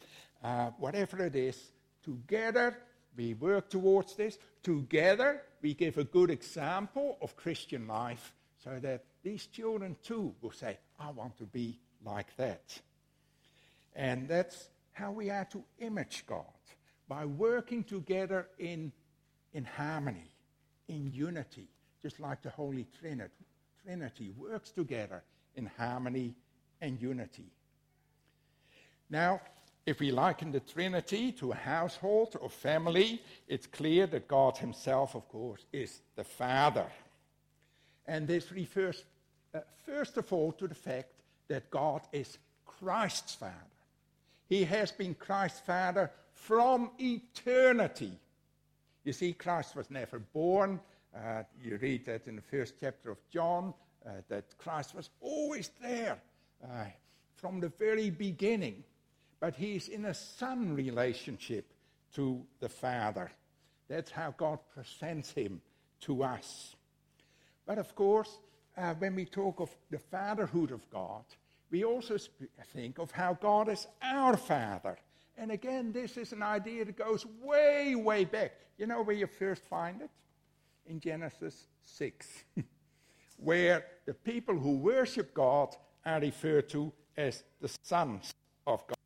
uh, 0.43 0.71
whatever 0.77 1.25
it 1.25 1.35
is, 1.35 1.71
together 2.03 2.77
we 3.19 3.33
work 3.33 3.69
towards 3.69 4.15
this. 4.15 4.37
Together 4.63 5.41
we 5.61 5.73
give 5.73 5.97
a 5.97 6.05
good 6.05 6.31
example 6.31 7.17
of 7.21 7.35
Christian 7.35 7.85
life 7.85 8.33
so 8.63 8.79
that 8.81 9.03
these 9.23 9.45
children 9.47 9.97
too 10.01 10.33
will 10.41 10.53
say, 10.53 10.77
I 10.97 11.11
want 11.11 11.37
to 11.39 11.43
be 11.43 11.77
like 12.05 12.33
that. 12.37 12.79
And 13.93 14.29
that's 14.29 14.69
how 14.93 15.11
we 15.11 15.29
are 15.29 15.43
to 15.51 15.61
image 15.79 16.23
God 16.27 16.45
by 17.09 17.25
working 17.25 17.83
together 17.83 18.47
in, 18.57 18.93
in 19.53 19.65
harmony, 19.65 20.31
in 20.87 21.11
unity, 21.11 21.67
just 22.01 22.21
like 22.21 22.41
the 22.41 22.51
Holy 22.51 22.87
Trinity, 23.01 23.45
Trinity 23.83 24.31
works 24.37 24.71
together 24.71 25.23
in 25.55 25.69
harmony 25.77 26.35
and 26.79 27.01
unity. 27.01 27.51
Now, 29.09 29.41
if 29.89 29.99
we 29.99 30.11
liken 30.11 30.51
the 30.51 30.59
Trinity 30.59 31.31
to 31.31 31.51
a 31.51 31.55
household 31.55 32.35
or 32.39 32.49
family, 32.49 33.21
it's 33.47 33.65
clear 33.65 34.05
that 34.05 34.27
God 34.27 34.55
Himself, 34.55 35.15
of 35.15 35.27
course, 35.29 35.65
is 35.73 36.01
the 36.15 36.23
Father. 36.23 36.85
And 38.05 38.27
this 38.27 38.51
refers, 38.51 39.03
uh, 39.53 39.61
first 39.87 40.17
of 40.17 40.31
all, 40.31 40.51
to 40.53 40.67
the 40.67 40.75
fact 40.75 41.13
that 41.47 41.71
God 41.71 42.01
is 42.11 42.37
Christ's 42.67 43.33
Father. 43.33 43.55
He 44.47 44.63
has 44.63 44.91
been 44.91 45.15
Christ's 45.15 45.61
Father 45.61 46.11
from 46.33 46.91
eternity. 46.99 48.11
You 49.03 49.13
see, 49.13 49.33
Christ 49.33 49.75
was 49.75 49.89
never 49.89 50.19
born. 50.19 50.79
Uh, 51.15 51.43
you 51.59 51.77
read 51.81 52.05
that 52.05 52.27
in 52.27 52.35
the 52.35 52.43
first 52.43 52.75
chapter 52.79 53.09
of 53.09 53.17
John, 53.31 53.73
uh, 54.05 54.11
that 54.27 54.55
Christ 54.59 54.93
was 54.93 55.09
always 55.19 55.71
there 55.81 56.19
uh, 56.63 56.85
from 57.35 57.59
the 57.59 57.69
very 57.69 58.11
beginning. 58.11 58.83
But 59.39 59.55
he's 59.55 59.87
in 59.87 60.05
a 60.05 60.13
son 60.13 60.75
relationship 60.75 61.71
to 62.15 62.43
the 62.59 62.69
Father. 62.69 63.31
That's 63.87 64.11
how 64.11 64.33
God 64.37 64.59
presents 64.73 65.31
him 65.31 65.61
to 66.01 66.23
us. 66.23 66.75
But 67.65 67.77
of 67.77 67.95
course, 67.95 68.39
uh, 68.77 68.93
when 68.95 69.15
we 69.15 69.25
talk 69.25 69.59
of 69.59 69.69
the 69.89 69.99
fatherhood 69.99 70.71
of 70.71 70.89
God, 70.89 71.23
we 71.71 71.83
also 71.83 72.17
sp- 72.17 72.49
think 72.73 72.97
of 72.97 73.11
how 73.11 73.33
God 73.33 73.69
is 73.69 73.87
our 74.01 74.37
Father. 74.37 74.97
And 75.37 75.51
again, 75.51 75.91
this 75.91 76.17
is 76.17 76.33
an 76.33 76.43
idea 76.43 76.85
that 76.85 76.97
goes 76.97 77.25
way, 77.41 77.95
way 77.95 78.25
back. 78.25 78.53
You 78.77 78.87
know 78.87 79.01
where 79.01 79.15
you 79.15 79.27
first 79.27 79.63
find 79.65 80.01
it? 80.01 80.09
In 80.87 80.99
Genesis 80.99 81.67
6, 81.85 82.27
where 83.37 83.85
the 84.05 84.13
people 84.13 84.57
who 84.57 84.77
worship 84.77 85.33
God 85.33 85.75
are 86.05 86.19
referred 86.19 86.69
to 86.69 86.91
as 87.15 87.43
the 87.61 87.69
sons 87.83 88.33
of 88.65 88.85
God. 88.87 88.98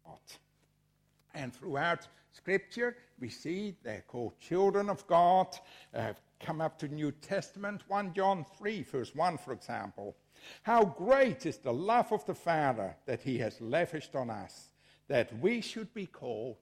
And 1.34 1.54
throughout 1.54 2.08
Scripture, 2.32 2.98
we 3.20 3.30
see 3.30 3.76
they're 3.84 4.04
called 4.08 4.40
children 4.40 4.90
of 4.90 5.06
God. 5.08 5.48
Uh, 5.94 6.14
come 6.40 6.62
up 6.62 6.78
to 6.80 6.88
New 6.88 7.12
Testament, 7.12 7.84
1 7.88 8.14
John 8.14 8.46
3, 8.58 8.84
verse 8.84 9.16
1, 9.16 9.38
for 9.38 9.54
example. 9.54 10.16
How 10.64 10.84
great 10.84 11.46
is 11.46 11.58
the 11.58 11.74
love 11.74 12.12
of 12.12 12.26
the 12.26 12.36
Father 12.36 12.96
that 13.06 13.24
he 13.24 13.38
has 13.38 13.62
lavished 13.62 14.16
on 14.16 14.30
us, 14.30 14.74
that 15.08 15.38
we 15.40 15.62
should 15.62 15.94
be 15.94 16.06
called 16.06 16.58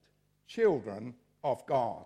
children 0.47 1.15
of 1.43 1.65
God. 1.65 2.05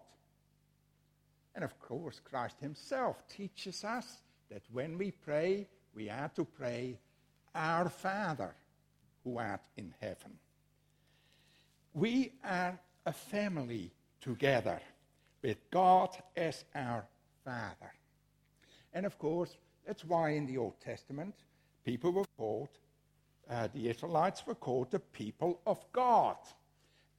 And 1.53 1.63
of 1.63 1.77
course, 1.79 2.22
Christ 2.24 2.60
himself 2.60 3.24
teaches 3.27 3.84
us 3.84 4.22
that 4.50 4.63
when 4.72 4.98
we 4.98 5.12
pray, 5.12 5.67
we 5.93 6.10
are 6.10 6.29
to 6.36 6.45
pray, 6.45 7.00
Our 7.53 7.89
Father 7.89 8.55
who 9.24 9.38
art 9.38 9.62
in 9.75 9.93
heaven. 10.00 10.38
We 11.95 12.33
are 12.43 12.77
a 13.05 13.13
family 13.13 13.89
together 14.19 14.81
with 15.41 15.57
God 15.71 16.09
as 16.35 16.65
our 16.75 17.05
Father. 17.45 17.93
And 18.91 19.05
of 19.05 19.17
course, 19.17 19.55
that's 19.87 20.03
why 20.03 20.31
in 20.31 20.45
the 20.45 20.57
Old 20.57 20.77
Testament, 20.81 21.33
people 21.85 22.11
were 22.11 22.25
called, 22.37 22.67
uh, 23.49 23.69
the 23.73 23.87
Israelites 23.87 24.45
were 24.45 24.55
called 24.55 24.91
the 24.91 24.99
people 24.99 25.61
of 25.65 25.85
God. 25.93 26.35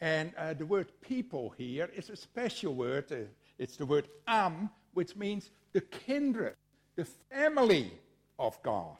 And 0.02 0.34
uh, 0.36 0.52
the 0.52 0.66
word 0.66 0.92
people 1.00 1.54
here 1.56 1.88
is 1.96 2.10
a 2.10 2.16
special 2.16 2.74
word. 2.74 3.10
Uh, 3.10 3.16
it's 3.58 3.78
the 3.78 3.86
word 3.86 4.08
am, 4.28 4.68
which 4.92 5.16
means 5.16 5.52
the 5.72 5.80
kindred, 5.80 6.54
the 6.96 7.06
family 7.06 7.92
of 8.38 8.62
God. 8.62 8.98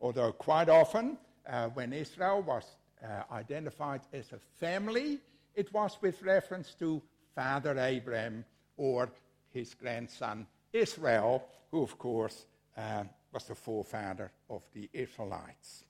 Although 0.00 0.30
quite 0.30 0.68
often, 0.68 1.18
uh, 1.48 1.66
when 1.70 1.92
Israel 1.92 2.42
was 2.42 2.76
uh, 3.02 3.22
identified 3.32 4.02
as 4.12 4.32
a 4.32 4.38
family, 4.38 5.18
it 5.54 5.72
was 5.72 5.98
with 6.00 6.22
reference 6.22 6.74
to 6.74 7.02
Father 7.34 7.78
Abraham 7.78 8.44
or 8.76 9.10
his 9.50 9.74
grandson 9.74 10.46
Israel, 10.72 11.44
who, 11.70 11.82
of 11.82 11.98
course, 11.98 12.46
uh, 12.76 13.04
was 13.32 13.44
the 13.44 13.54
forefather 13.54 14.30
of 14.48 14.62
the 14.72 14.88
Israelites. 14.92 15.84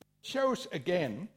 It 0.00 0.06
shows 0.26 0.66
again 0.72 1.28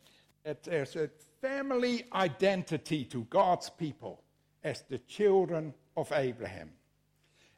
that 0.44 0.64
there's 0.64 0.96
a 0.96 1.10
family 1.42 2.06
identity 2.14 3.06
to 3.06 3.24
God's 3.30 3.70
people 3.70 4.24
as 4.64 4.84
the 4.90 5.00
children 5.00 5.74
of 5.96 6.12
Abraham. 6.14 6.72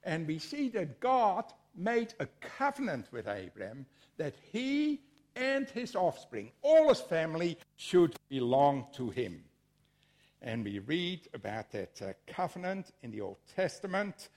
And 0.03 0.27
we 0.27 0.39
see 0.39 0.69
that 0.69 0.99
God 0.99 1.45
made 1.75 2.13
a 2.19 2.27
covenant 2.41 3.07
with 3.11 3.27
Abraham 3.27 3.85
that 4.17 4.35
he 4.51 5.01
and 5.35 5.69
his 5.69 5.95
offspring, 5.95 6.51
all 6.61 6.89
his 6.89 7.01
family, 7.01 7.57
should 7.77 8.15
belong 8.29 8.87
to 8.93 9.09
him. 9.09 9.43
And 10.41 10.63
we 10.63 10.79
read 10.79 11.27
about 11.33 11.71
that 11.71 12.01
uh, 12.01 12.13
covenant 12.27 12.91
in 13.03 13.11
the 13.11 13.21
Old 13.21 13.37
Testament. 13.55 14.29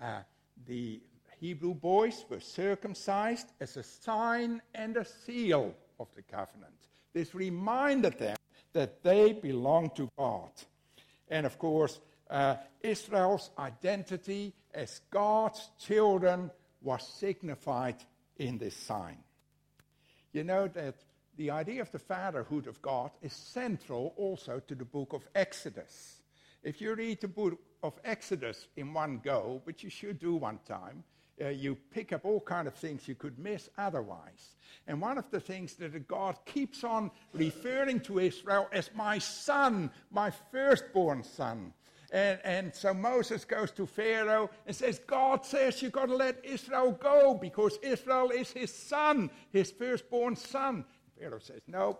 Uh, 0.00 0.20
the 0.66 1.00
Hebrew 1.38 1.74
boys 1.74 2.24
were 2.28 2.40
circumcised 2.40 3.48
as 3.60 3.76
a 3.76 3.82
sign 3.82 4.62
and 4.74 4.96
a 4.96 5.04
seal 5.04 5.74
of 5.98 6.08
the 6.14 6.22
covenant. 6.22 6.74
This 7.12 7.34
reminded 7.34 8.18
them 8.18 8.36
that 8.72 9.02
they 9.02 9.32
belong 9.32 9.90
to 9.96 10.08
God. 10.16 10.50
And 11.28 11.46
of 11.46 11.58
course, 11.58 12.00
uh, 12.30 12.56
Israel's 12.80 13.50
identity 13.58 14.54
as 14.72 15.00
God's 15.10 15.70
children 15.78 16.50
was 16.82 17.06
signified 17.06 17.96
in 18.38 18.58
this 18.58 18.76
sign. 18.76 19.18
You 20.32 20.44
know 20.44 20.68
that 20.68 20.94
the 21.36 21.50
idea 21.50 21.82
of 21.82 21.90
the 21.90 21.98
fatherhood 21.98 22.66
of 22.66 22.80
God 22.82 23.10
is 23.22 23.32
central 23.32 24.14
also 24.16 24.60
to 24.60 24.74
the 24.74 24.84
book 24.84 25.12
of 25.12 25.26
Exodus. 25.34 26.22
If 26.62 26.80
you 26.80 26.94
read 26.94 27.20
the 27.20 27.28
book 27.28 27.58
of 27.82 27.98
Exodus 28.04 28.68
in 28.76 28.92
one 28.92 29.20
go, 29.24 29.60
which 29.64 29.82
you 29.82 29.90
should 29.90 30.18
do 30.18 30.34
one 30.34 30.58
time, 30.68 31.02
uh, 31.42 31.48
you 31.48 31.74
pick 31.90 32.12
up 32.12 32.24
all 32.24 32.40
kind 32.40 32.68
of 32.68 32.74
things 32.74 33.08
you 33.08 33.14
could 33.14 33.38
miss 33.38 33.70
otherwise. 33.78 34.56
And 34.86 35.00
one 35.00 35.16
of 35.16 35.30
the 35.30 35.40
things 35.40 35.74
that 35.76 36.06
God 36.06 36.36
keeps 36.44 36.84
on 36.84 37.10
referring 37.32 38.00
to 38.00 38.18
Israel 38.18 38.68
as 38.72 38.90
my 38.94 39.18
son, 39.18 39.90
my 40.10 40.30
firstborn 40.30 41.24
son. 41.24 41.72
And, 42.12 42.40
and 42.42 42.74
so 42.74 42.92
Moses 42.92 43.44
goes 43.44 43.70
to 43.72 43.86
Pharaoh 43.86 44.50
and 44.66 44.74
says, 44.74 45.00
God 45.06 45.44
says 45.44 45.80
you've 45.80 45.92
got 45.92 46.06
to 46.06 46.16
let 46.16 46.44
Israel 46.44 46.92
go 46.92 47.34
because 47.34 47.78
Israel 47.82 48.30
is 48.30 48.50
his 48.50 48.74
son, 48.74 49.30
his 49.52 49.70
firstborn 49.70 50.34
son. 50.34 50.84
Pharaoh 51.18 51.38
says, 51.38 51.62
no. 51.68 51.98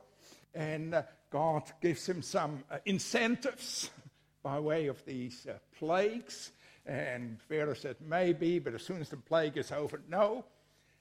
And 0.53 0.95
uh, 0.95 1.03
God 1.31 1.63
gives 1.81 2.09
him 2.09 2.23
some 2.23 2.65
uh, 2.71 2.79
incentives 2.87 3.91
by 4.43 4.59
way 4.59 4.89
of 4.89 5.05
these 5.05 5.47
uh, 5.49 5.59
plagues. 5.79 6.51
And 6.87 7.41
Pharaoh 7.43 7.75
said, 7.75 7.97
maybe, 8.01 8.59
but 8.59 8.75
as 8.75 8.83
soon 8.83 9.01
as 9.01 9.11
the 9.11 9.17
plague 9.17 9.57
is 9.59 9.71
over, 9.71 10.01
no. 10.09 10.45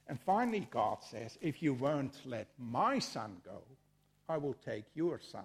And 0.06 0.20
finally, 0.20 0.68
God 0.70 0.98
says, 1.02 1.36
if 1.40 1.62
you 1.62 1.74
won't 1.74 2.20
let 2.24 2.46
my 2.58 3.00
son 3.00 3.38
go, 3.44 3.62
I 4.28 4.36
will 4.36 4.54
take 4.64 4.84
your 4.94 5.18
son. 5.18 5.44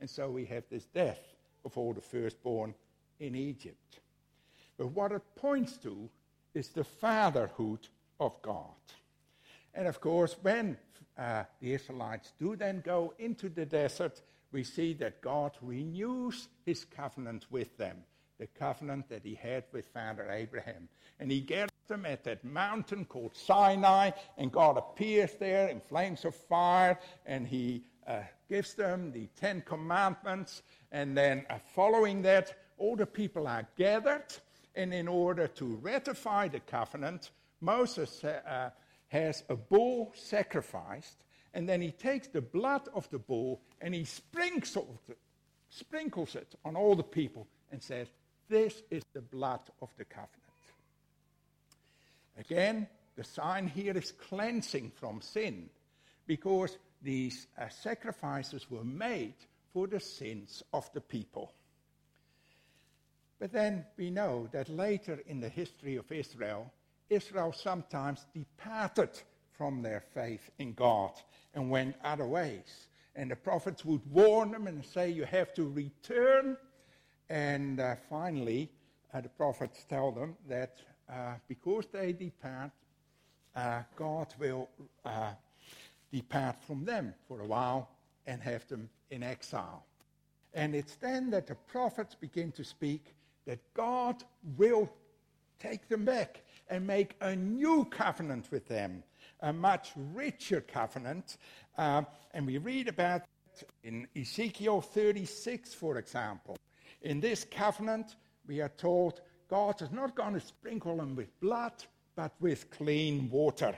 And 0.00 0.10
so 0.10 0.28
we 0.28 0.44
have 0.46 0.64
this 0.70 0.86
death 0.86 1.20
of 1.64 1.76
all 1.76 1.92
the 1.92 2.00
firstborn 2.00 2.74
in 3.18 3.34
Egypt. 3.34 4.00
But 4.76 4.88
what 4.88 5.12
it 5.12 5.22
points 5.36 5.76
to 5.78 6.08
is 6.54 6.68
the 6.68 6.84
fatherhood 6.84 7.88
of 8.18 8.40
God. 8.42 8.74
And 9.74 9.86
of 9.86 10.00
course, 10.00 10.36
when 10.42 10.76
uh, 11.18 11.44
the 11.60 11.74
Israelites 11.74 12.32
do 12.38 12.56
then 12.56 12.82
go 12.84 13.14
into 13.18 13.48
the 13.48 13.66
desert, 13.66 14.20
we 14.52 14.64
see 14.64 14.94
that 14.94 15.20
God 15.20 15.52
renews 15.60 16.48
his 16.66 16.84
covenant 16.84 17.46
with 17.50 17.76
them, 17.76 17.98
the 18.38 18.46
covenant 18.46 19.08
that 19.10 19.24
he 19.24 19.34
had 19.34 19.64
with 19.72 19.86
Father 19.86 20.28
Abraham. 20.30 20.88
And 21.20 21.30
he 21.30 21.40
gathers 21.40 21.70
them 21.86 22.06
at 22.06 22.24
that 22.24 22.44
mountain 22.44 23.04
called 23.04 23.36
Sinai, 23.36 24.10
and 24.38 24.50
God 24.50 24.76
appears 24.76 25.34
there 25.38 25.68
in 25.68 25.80
flames 25.80 26.24
of 26.24 26.34
fire, 26.34 26.98
and 27.26 27.46
he 27.46 27.84
uh, 28.06 28.22
gives 28.48 28.74
them 28.74 29.12
the 29.12 29.28
Ten 29.38 29.62
Commandments. 29.62 30.62
And 30.92 31.16
then, 31.16 31.46
uh, 31.48 31.58
following 31.74 32.22
that, 32.22 32.54
all 32.78 32.96
the 32.96 33.06
people 33.06 33.46
are 33.46 33.66
gathered, 33.76 34.24
and 34.74 34.92
in 34.92 35.06
order 35.06 35.46
to 35.46 35.76
ratify 35.82 36.48
the 36.48 36.60
covenant, 36.60 37.30
Moses 37.60 38.24
uh, 38.24 38.70
has 39.08 39.44
a 39.48 39.56
bull 39.56 40.12
sacrificed, 40.14 41.24
and 41.52 41.68
then 41.68 41.80
he 41.82 41.90
takes 41.90 42.28
the 42.28 42.40
blood 42.40 42.88
of 42.94 43.08
the 43.10 43.18
bull 43.18 43.60
and 43.80 43.94
he 43.94 44.04
sprinkles 44.04 44.98
it, 45.08 45.18
sprinkles 45.68 46.36
it 46.36 46.54
on 46.64 46.76
all 46.76 46.94
the 46.94 47.02
people 47.02 47.46
and 47.72 47.82
says, 47.82 48.08
This 48.48 48.82
is 48.90 49.02
the 49.12 49.20
blood 49.20 49.60
of 49.82 49.90
the 49.98 50.04
covenant. 50.04 50.36
Again, 52.38 52.86
the 53.16 53.24
sign 53.24 53.66
here 53.66 53.96
is 53.96 54.12
cleansing 54.12 54.92
from 54.94 55.20
sin 55.20 55.68
because 56.26 56.78
these 57.02 57.48
uh, 57.58 57.68
sacrifices 57.68 58.70
were 58.70 58.84
made 58.84 59.34
for 59.72 59.86
the 59.86 60.00
sins 60.00 60.62
of 60.72 60.90
the 60.92 61.00
people. 61.00 61.52
But 63.38 63.52
then 63.52 63.86
we 63.96 64.10
know 64.10 64.48
that 64.52 64.68
later 64.68 65.20
in 65.26 65.40
the 65.40 65.48
history 65.48 65.96
of 65.96 66.12
Israel, 66.12 66.70
Israel 67.08 67.52
sometimes 67.52 68.26
departed 68.34 69.10
from 69.56 69.82
their 69.82 70.00
faith 70.14 70.50
in 70.58 70.74
God 70.74 71.12
and 71.54 71.70
went 71.70 71.96
other 72.04 72.26
ways. 72.26 72.88
And 73.16 73.30
the 73.30 73.36
prophets 73.36 73.84
would 73.84 74.02
warn 74.10 74.52
them 74.52 74.66
and 74.66 74.84
say, 74.84 75.10
You 75.10 75.24
have 75.24 75.52
to 75.54 75.68
return. 75.68 76.56
And 77.28 77.80
uh, 77.80 77.96
finally, 78.08 78.70
uh, 79.12 79.22
the 79.22 79.28
prophets 79.28 79.84
tell 79.88 80.12
them 80.12 80.36
that 80.48 80.76
uh, 81.08 81.34
because 81.48 81.86
they 81.92 82.12
depart, 82.12 82.70
uh, 83.56 83.82
God 83.96 84.32
will 84.38 84.68
uh, 85.04 85.32
depart 86.12 86.56
from 86.66 86.84
them 86.84 87.14
for 87.26 87.40
a 87.40 87.46
while 87.46 87.88
and 88.26 88.40
have 88.42 88.66
them 88.68 88.88
in 89.10 89.22
exile. 89.22 89.84
And 90.54 90.74
it's 90.74 90.96
then 90.96 91.30
that 91.30 91.46
the 91.46 91.54
prophets 91.54 92.14
begin 92.14 92.52
to 92.52 92.64
speak 92.64 93.14
that 93.46 93.60
God 93.74 94.22
will 94.56 94.90
take 95.58 95.88
them 95.88 96.04
back 96.04 96.42
and 96.68 96.86
make 96.86 97.16
a 97.20 97.36
new 97.36 97.84
covenant 97.84 98.46
with 98.50 98.66
them, 98.66 99.02
a 99.40 99.52
much 99.52 99.92
richer 100.14 100.60
covenant. 100.60 101.36
Uh, 101.76 102.02
and 102.32 102.46
we 102.46 102.58
read 102.58 102.88
about 102.88 103.22
it 103.60 103.68
in 103.84 104.06
Ezekiel 104.16 104.80
36, 104.80 105.74
for 105.74 105.98
example. 105.98 106.56
In 107.02 107.20
this 107.20 107.44
covenant, 107.50 108.16
we 108.46 108.60
are 108.60 108.70
told 108.70 109.20
God 109.48 109.82
is 109.82 109.90
not 109.90 110.14
going 110.14 110.34
to 110.34 110.40
sprinkle 110.40 110.96
them 110.96 111.16
with 111.16 111.38
blood, 111.40 111.72
but 112.14 112.32
with 112.40 112.70
clean 112.70 113.28
water. 113.30 113.74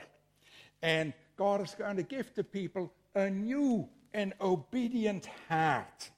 And 0.81 1.13
God 1.35 1.61
is 1.61 1.73
going 1.73 1.95
to 1.97 2.03
give 2.03 2.33
the 2.35 2.43
people 2.43 2.93
a 3.15 3.29
new 3.29 3.87
and 4.13 4.33
obedient 4.41 5.27
heart. 5.49 6.09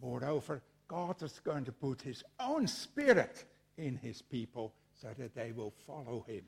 Moreover, 0.00 0.62
God 0.88 1.22
is 1.22 1.40
going 1.42 1.64
to 1.64 1.72
put 1.72 2.02
his 2.02 2.22
own 2.38 2.66
spirit 2.66 3.44
in 3.76 3.96
his 3.96 4.22
people 4.22 4.74
so 5.00 5.08
that 5.18 5.34
they 5.34 5.52
will 5.52 5.72
follow 5.86 6.24
him. 6.26 6.42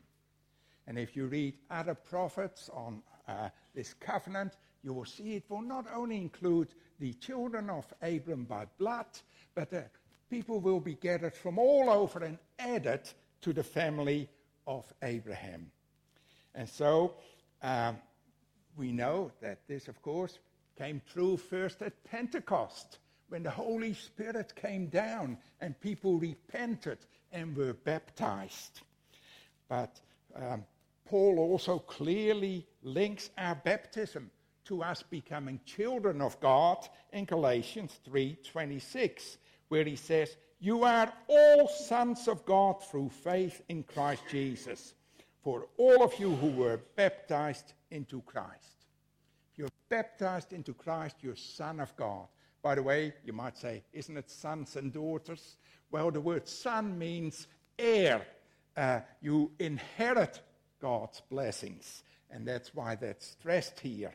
And 0.86 0.98
if 0.98 1.16
you 1.16 1.26
read 1.26 1.54
other 1.70 1.94
prophets 1.94 2.70
on 2.72 3.02
uh, 3.26 3.50
this 3.74 3.94
covenant, 3.94 4.56
you 4.82 4.92
will 4.92 5.04
see 5.04 5.34
it 5.34 5.44
will 5.48 5.62
not 5.62 5.86
only 5.94 6.16
include 6.16 6.68
the 6.98 7.12
children 7.14 7.68
of 7.68 7.92
Abram 8.00 8.44
by 8.44 8.66
blood, 8.78 9.06
but 9.54 9.70
the 9.70 9.84
people 10.30 10.60
will 10.60 10.80
be 10.80 10.94
gathered 10.94 11.34
from 11.34 11.58
all 11.58 11.90
over 11.90 12.20
and 12.20 12.38
added 12.58 13.02
to 13.42 13.52
the 13.52 13.62
family 13.62 14.28
of 14.66 14.90
Abraham. 15.02 15.70
And 16.54 16.68
so 16.68 17.14
um, 17.62 17.98
we 18.76 18.92
know 18.92 19.30
that 19.40 19.66
this, 19.68 19.88
of 19.88 20.00
course, 20.02 20.38
came 20.78 21.02
true 21.12 21.36
first 21.36 21.82
at 21.82 22.04
Pentecost 22.04 22.98
when 23.28 23.42
the 23.42 23.50
Holy 23.50 23.92
Spirit 23.92 24.54
came 24.54 24.86
down 24.86 25.36
and 25.60 25.78
people 25.80 26.18
repented 26.18 26.98
and 27.32 27.56
were 27.56 27.74
baptized. 27.74 28.80
But 29.68 30.00
um, 30.36 30.64
Paul 31.04 31.38
also 31.38 31.80
clearly 31.80 32.66
links 32.82 33.30
our 33.36 33.56
baptism 33.56 34.30
to 34.66 34.82
us 34.82 35.02
becoming 35.02 35.60
children 35.64 36.20
of 36.20 36.38
God 36.40 36.86
in 37.12 37.24
Galatians 37.24 37.98
3:26, 38.06 39.38
where 39.68 39.84
he 39.84 39.96
says, 39.96 40.36
"You 40.60 40.84
are 40.84 41.12
all 41.26 41.68
sons 41.68 42.28
of 42.28 42.44
God 42.44 42.84
through 42.84 43.10
faith 43.10 43.62
in 43.68 43.82
Christ 43.82 44.22
Jesus. 44.30 44.94
For 45.42 45.68
all 45.76 46.02
of 46.02 46.18
you 46.18 46.36
who 46.36 46.50
were 46.50 46.80
baptized 46.94 47.72
into 47.90 48.20
Christ. 48.22 48.77
You're 49.58 49.68
baptized 49.88 50.52
into 50.52 50.72
Christ, 50.72 51.16
you're 51.20 51.34
son 51.34 51.80
of 51.80 51.94
God. 51.96 52.28
By 52.62 52.76
the 52.76 52.82
way, 52.82 53.12
you 53.24 53.32
might 53.32 53.58
say, 53.58 53.82
isn't 53.92 54.16
it 54.16 54.30
sons 54.30 54.76
and 54.76 54.92
daughters? 54.92 55.56
Well, 55.90 56.12
the 56.12 56.20
word 56.20 56.46
son 56.46 56.96
means 56.96 57.48
heir. 57.76 58.24
Uh, 58.76 59.00
you 59.20 59.50
inherit 59.58 60.40
God's 60.80 61.20
blessings, 61.28 62.04
and 62.30 62.46
that's 62.46 62.72
why 62.72 62.94
that's 62.94 63.26
stressed 63.26 63.80
here. 63.80 64.14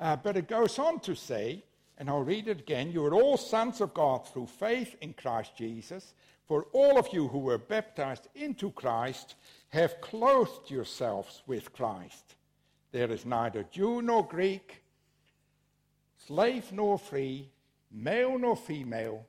Uh, 0.00 0.16
but 0.16 0.38
it 0.38 0.48
goes 0.48 0.78
on 0.78 1.00
to 1.00 1.14
say, 1.14 1.62
and 1.98 2.08
I'll 2.08 2.24
read 2.24 2.48
it 2.48 2.60
again 2.60 2.90
You 2.90 3.04
are 3.04 3.14
all 3.14 3.36
sons 3.36 3.82
of 3.82 3.92
God 3.92 4.26
through 4.26 4.46
faith 4.46 4.96
in 5.02 5.12
Christ 5.12 5.54
Jesus. 5.54 6.14
For 6.48 6.66
all 6.72 6.98
of 6.98 7.08
you 7.12 7.28
who 7.28 7.38
were 7.38 7.58
baptized 7.58 8.28
into 8.34 8.70
Christ 8.70 9.34
have 9.68 10.00
clothed 10.00 10.70
yourselves 10.70 11.42
with 11.46 11.72
Christ. 11.72 12.36
There 12.92 13.10
is 13.10 13.26
neither 13.26 13.64
Jew 13.64 14.02
nor 14.02 14.26
Greek, 14.26 14.82
slave 16.26 16.70
nor 16.72 16.98
free, 16.98 17.50
male 17.90 18.38
nor 18.38 18.54
female, 18.54 19.26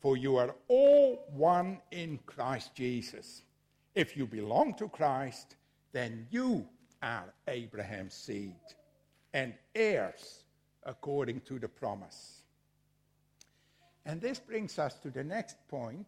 for 0.00 0.16
you 0.16 0.36
are 0.36 0.54
all 0.68 1.24
one 1.32 1.80
in 1.92 2.18
Christ 2.26 2.74
Jesus. 2.74 3.42
If 3.94 4.16
you 4.16 4.26
belong 4.26 4.74
to 4.74 4.88
Christ, 4.88 5.56
then 5.92 6.26
you 6.30 6.66
are 7.02 7.32
Abraham's 7.48 8.14
seed 8.14 8.56
and 9.32 9.54
heirs 9.74 10.44
according 10.84 11.40
to 11.42 11.58
the 11.58 11.68
promise. 11.68 12.42
And 14.04 14.20
this 14.20 14.38
brings 14.38 14.78
us 14.78 14.94
to 14.98 15.10
the 15.10 15.24
next 15.24 15.56
point 15.68 16.06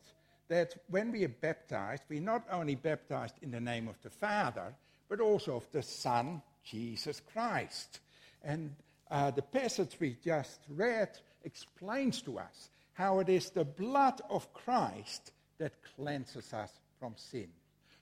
that 0.48 0.74
when 0.88 1.12
we 1.12 1.24
are 1.24 1.28
baptized, 1.28 2.02
we're 2.08 2.20
not 2.20 2.44
only 2.50 2.74
baptized 2.74 3.36
in 3.42 3.50
the 3.50 3.60
name 3.60 3.88
of 3.88 4.00
the 4.02 4.10
Father, 4.10 4.74
but 5.08 5.20
also 5.20 5.56
of 5.56 5.70
the 5.72 5.82
Son, 5.82 6.42
Jesus 6.66 7.22
Christ. 7.32 8.00
And 8.42 8.74
uh, 9.10 9.30
the 9.30 9.42
passage 9.42 9.96
we 9.98 10.16
just 10.22 10.60
read 10.68 11.10
explains 11.44 12.20
to 12.22 12.38
us 12.38 12.70
how 12.92 13.20
it 13.20 13.28
is 13.28 13.50
the 13.50 13.64
blood 13.64 14.20
of 14.28 14.52
Christ 14.52 15.32
that 15.58 15.72
cleanses 15.96 16.52
us 16.52 16.72
from 16.98 17.14
sin, 17.16 17.48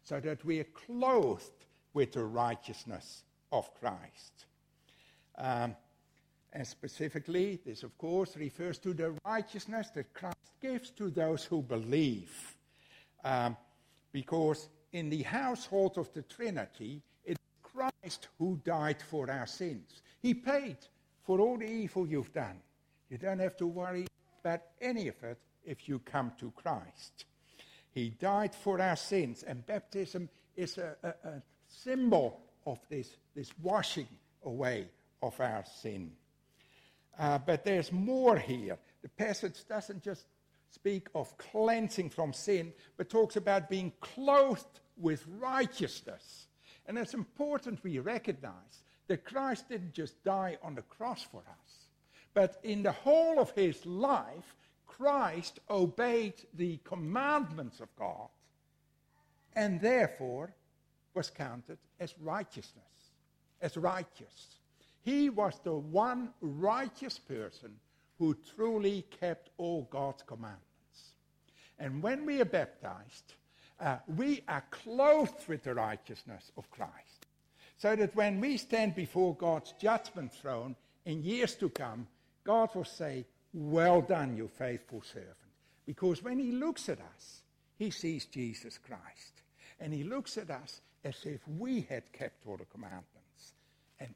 so 0.02 0.20
that 0.20 0.44
we 0.44 0.60
are 0.60 0.64
clothed 0.86 1.66
with 1.92 2.12
the 2.12 2.24
righteousness 2.24 3.22
of 3.52 3.72
Christ. 3.80 4.46
Um, 5.36 5.76
and 6.52 6.66
specifically, 6.66 7.60
this, 7.66 7.82
of 7.82 7.96
course, 7.98 8.36
refers 8.36 8.78
to 8.78 8.94
the 8.94 9.14
righteousness 9.24 9.90
that 9.90 10.14
Christ 10.14 10.36
gives 10.60 10.90
to 10.90 11.10
those 11.10 11.44
who 11.44 11.62
believe. 11.62 12.56
Um, 13.24 13.56
because 14.12 14.68
in 14.92 15.10
the 15.10 15.22
household 15.22 15.98
of 15.98 16.12
the 16.12 16.22
Trinity, 16.22 17.02
Christ 18.02 18.28
who 18.38 18.60
died 18.64 19.02
for 19.02 19.30
our 19.30 19.46
sins. 19.46 20.02
He 20.20 20.34
paid 20.34 20.76
for 21.24 21.40
all 21.40 21.58
the 21.58 21.70
evil 21.70 22.06
you've 22.06 22.32
done. 22.32 22.60
You 23.10 23.18
don't 23.18 23.38
have 23.38 23.56
to 23.58 23.66
worry 23.66 24.06
about 24.42 24.62
any 24.80 25.08
of 25.08 25.22
it 25.22 25.38
if 25.64 25.88
you 25.88 25.98
come 26.00 26.32
to 26.40 26.52
Christ. 26.56 27.24
He 27.92 28.10
died 28.10 28.54
for 28.54 28.80
our 28.80 28.96
sins, 28.96 29.44
and 29.46 29.64
baptism 29.66 30.28
is 30.56 30.78
a, 30.78 30.96
a, 31.02 31.08
a 31.28 31.42
symbol 31.68 32.40
of 32.66 32.80
this, 32.88 33.16
this 33.34 33.50
washing 33.62 34.08
away 34.44 34.88
of 35.22 35.38
our 35.40 35.64
sin. 35.80 36.10
Uh, 37.18 37.38
but 37.38 37.64
there's 37.64 37.92
more 37.92 38.36
here. 38.36 38.76
The 39.02 39.08
passage 39.08 39.66
doesn't 39.68 40.02
just 40.02 40.26
speak 40.70 41.08
of 41.14 41.36
cleansing 41.38 42.10
from 42.10 42.32
sin, 42.32 42.72
but 42.96 43.08
talks 43.08 43.36
about 43.36 43.70
being 43.70 43.92
clothed 44.00 44.80
with 44.96 45.24
righteousness. 45.38 46.48
And 46.86 46.98
it's 46.98 47.14
important 47.14 47.82
we 47.82 47.98
recognize 47.98 48.82
that 49.06 49.24
Christ 49.24 49.68
didn't 49.68 49.94
just 49.94 50.22
die 50.24 50.58
on 50.62 50.74
the 50.74 50.82
cross 50.82 51.22
for 51.22 51.40
us, 51.40 51.86
but 52.32 52.58
in 52.62 52.82
the 52.82 52.92
whole 52.92 53.38
of 53.38 53.50
his 53.52 53.84
life, 53.86 54.54
Christ 54.86 55.60
obeyed 55.68 56.34
the 56.54 56.78
commandments 56.84 57.80
of 57.80 57.88
God 57.96 58.28
and 59.56 59.80
therefore 59.80 60.54
was 61.14 61.30
counted 61.30 61.78
as 62.00 62.14
righteousness, 62.20 62.84
as 63.60 63.76
righteous. 63.76 64.58
He 65.02 65.30
was 65.30 65.58
the 65.62 65.74
one 65.74 66.30
righteous 66.40 67.18
person 67.18 67.72
who 68.18 68.36
truly 68.56 69.04
kept 69.20 69.50
all 69.58 69.88
God's 69.90 70.22
commandments. 70.22 70.62
And 71.78 72.02
when 72.02 72.24
we 72.24 72.40
are 72.40 72.46
baptized, 72.46 73.34
uh, 73.80 73.96
we 74.16 74.42
are 74.48 74.64
clothed 74.70 75.48
with 75.48 75.64
the 75.64 75.74
righteousness 75.74 76.52
of 76.56 76.70
Christ. 76.70 77.26
So 77.76 77.96
that 77.96 78.14
when 78.14 78.40
we 78.40 78.56
stand 78.56 78.94
before 78.94 79.34
God's 79.34 79.72
judgment 79.80 80.32
throne 80.32 80.76
in 81.04 81.22
years 81.22 81.54
to 81.56 81.68
come, 81.68 82.06
God 82.44 82.74
will 82.74 82.84
say, 82.84 83.26
Well 83.52 84.00
done, 84.00 84.36
you 84.36 84.48
faithful 84.48 85.02
servant. 85.02 85.36
Because 85.86 86.22
when 86.22 86.38
he 86.38 86.52
looks 86.52 86.88
at 86.88 87.00
us, 87.00 87.42
he 87.76 87.90
sees 87.90 88.26
Jesus 88.26 88.78
Christ. 88.78 89.42
And 89.80 89.92
he 89.92 90.04
looks 90.04 90.38
at 90.38 90.50
us 90.50 90.80
as 91.04 91.16
if 91.24 91.40
we 91.48 91.82
had 91.82 92.10
kept 92.12 92.46
all 92.46 92.56
the 92.56 92.64
commandments. 92.66 93.52
And 94.00 94.14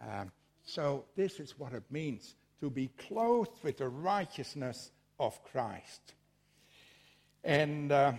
um, 0.00 0.32
so, 0.64 1.04
this 1.16 1.40
is 1.40 1.58
what 1.58 1.72
it 1.72 1.84
means 1.90 2.34
to 2.60 2.70
be 2.70 2.90
clothed 2.98 3.62
with 3.62 3.78
the 3.78 3.88
righteousness 3.88 4.90
of 5.18 5.42
Christ. 5.44 6.14
And 7.44 7.92
uh, 7.92 8.12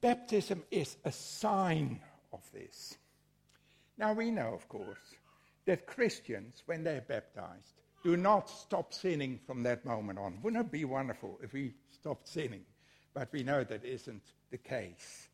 baptism 0.00 0.62
is 0.70 0.96
a 1.04 1.12
sign 1.12 2.00
of 2.32 2.40
this. 2.52 2.96
Now, 3.98 4.12
we 4.12 4.30
know, 4.30 4.54
of 4.54 4.68
course, 4.68 5.16
that 5.66 5.86
Christians, 5.86 6.62
when 6.66 6.84
they're 6.84 7.02
baptized, 7.02 7.74
do 8.02 8.16
not 8.16 8.50
stop 8.50 8.92
sinning 8.92 9.38
from 9.46 9.62
that 9.62 9.84
moment 9.84 10.18
on. 10.18 10.38
Wouldn't 10.42 10.66
it 10.66 10.72
be 10.72 10.84
wonderful 10.84 11.38
if 11.42 11.52
we 11.52 11.74
stopped 11.90 12.26
sinning? 12.28 12.64
But 13.14 13.32
we 13.32 13.42
know 13.42 13.62
that 13.62 13.84
isn't 13.84 14.22
the 14.50 14.58
case. 14.58 15.28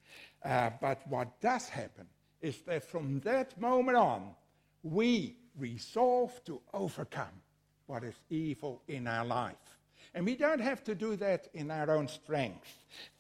Uh, 0.45 0.71
but 0.81 1.07
what 1.09 1.41
does 1.41 1.69
happen 1.69 2.07
is 2.41 2.59
that 2.67 2.85
from 2.85 3.21
that 3.21 3.59
moment 3.61 3.97
on, 3.97 4.35
we 4.83 5.37
resolve 5.57 6.41
to 6.45 6.61
overcome 6.73 7.43
what 7.87 8.05
is 8.05 8.15
evil 8.29 8.83
in 8.87 9.07
our 9.07 9.25
life. 9.25 9.68
And 10.15 10.25
we 10.25 10.37
don't 10.37 10.61
have 10.61 10.83
to 10.85 10.95
do 10.95 11.17
that 11.17 11.49
in 11.55 11.71
our 11.71 11.91
own 11.91 12.09
strength. 12.09 12.67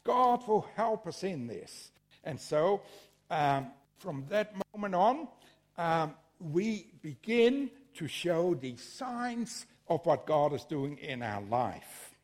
God 0.04 0.46
will 0.48 0.66
help 0.74 1.06
us 1.06 1.22
in 1.22 1.46
this. 1.46 1.90
And 2.24 2.40
so, 2.40 2.82
um, 3.30 3.70
from 3.98 4.24
that 4.28 4.54
moment 4.74 4.94
on, 4.94 5.28
um, 5.76 6.14
we 6.40 6.86
begin 7.02 7.70
to 7.94 8.08
show 8.08 8.54
the 8.54 8.76
signs 8.76 9.66
of 9.88 10.04
what 10.06 10.26
God 10.26 10.52
is 10.52 10.64
doing 10.64 10.98
in 10.98 11.22
our 11.22 11.42
life. 11.42 12.14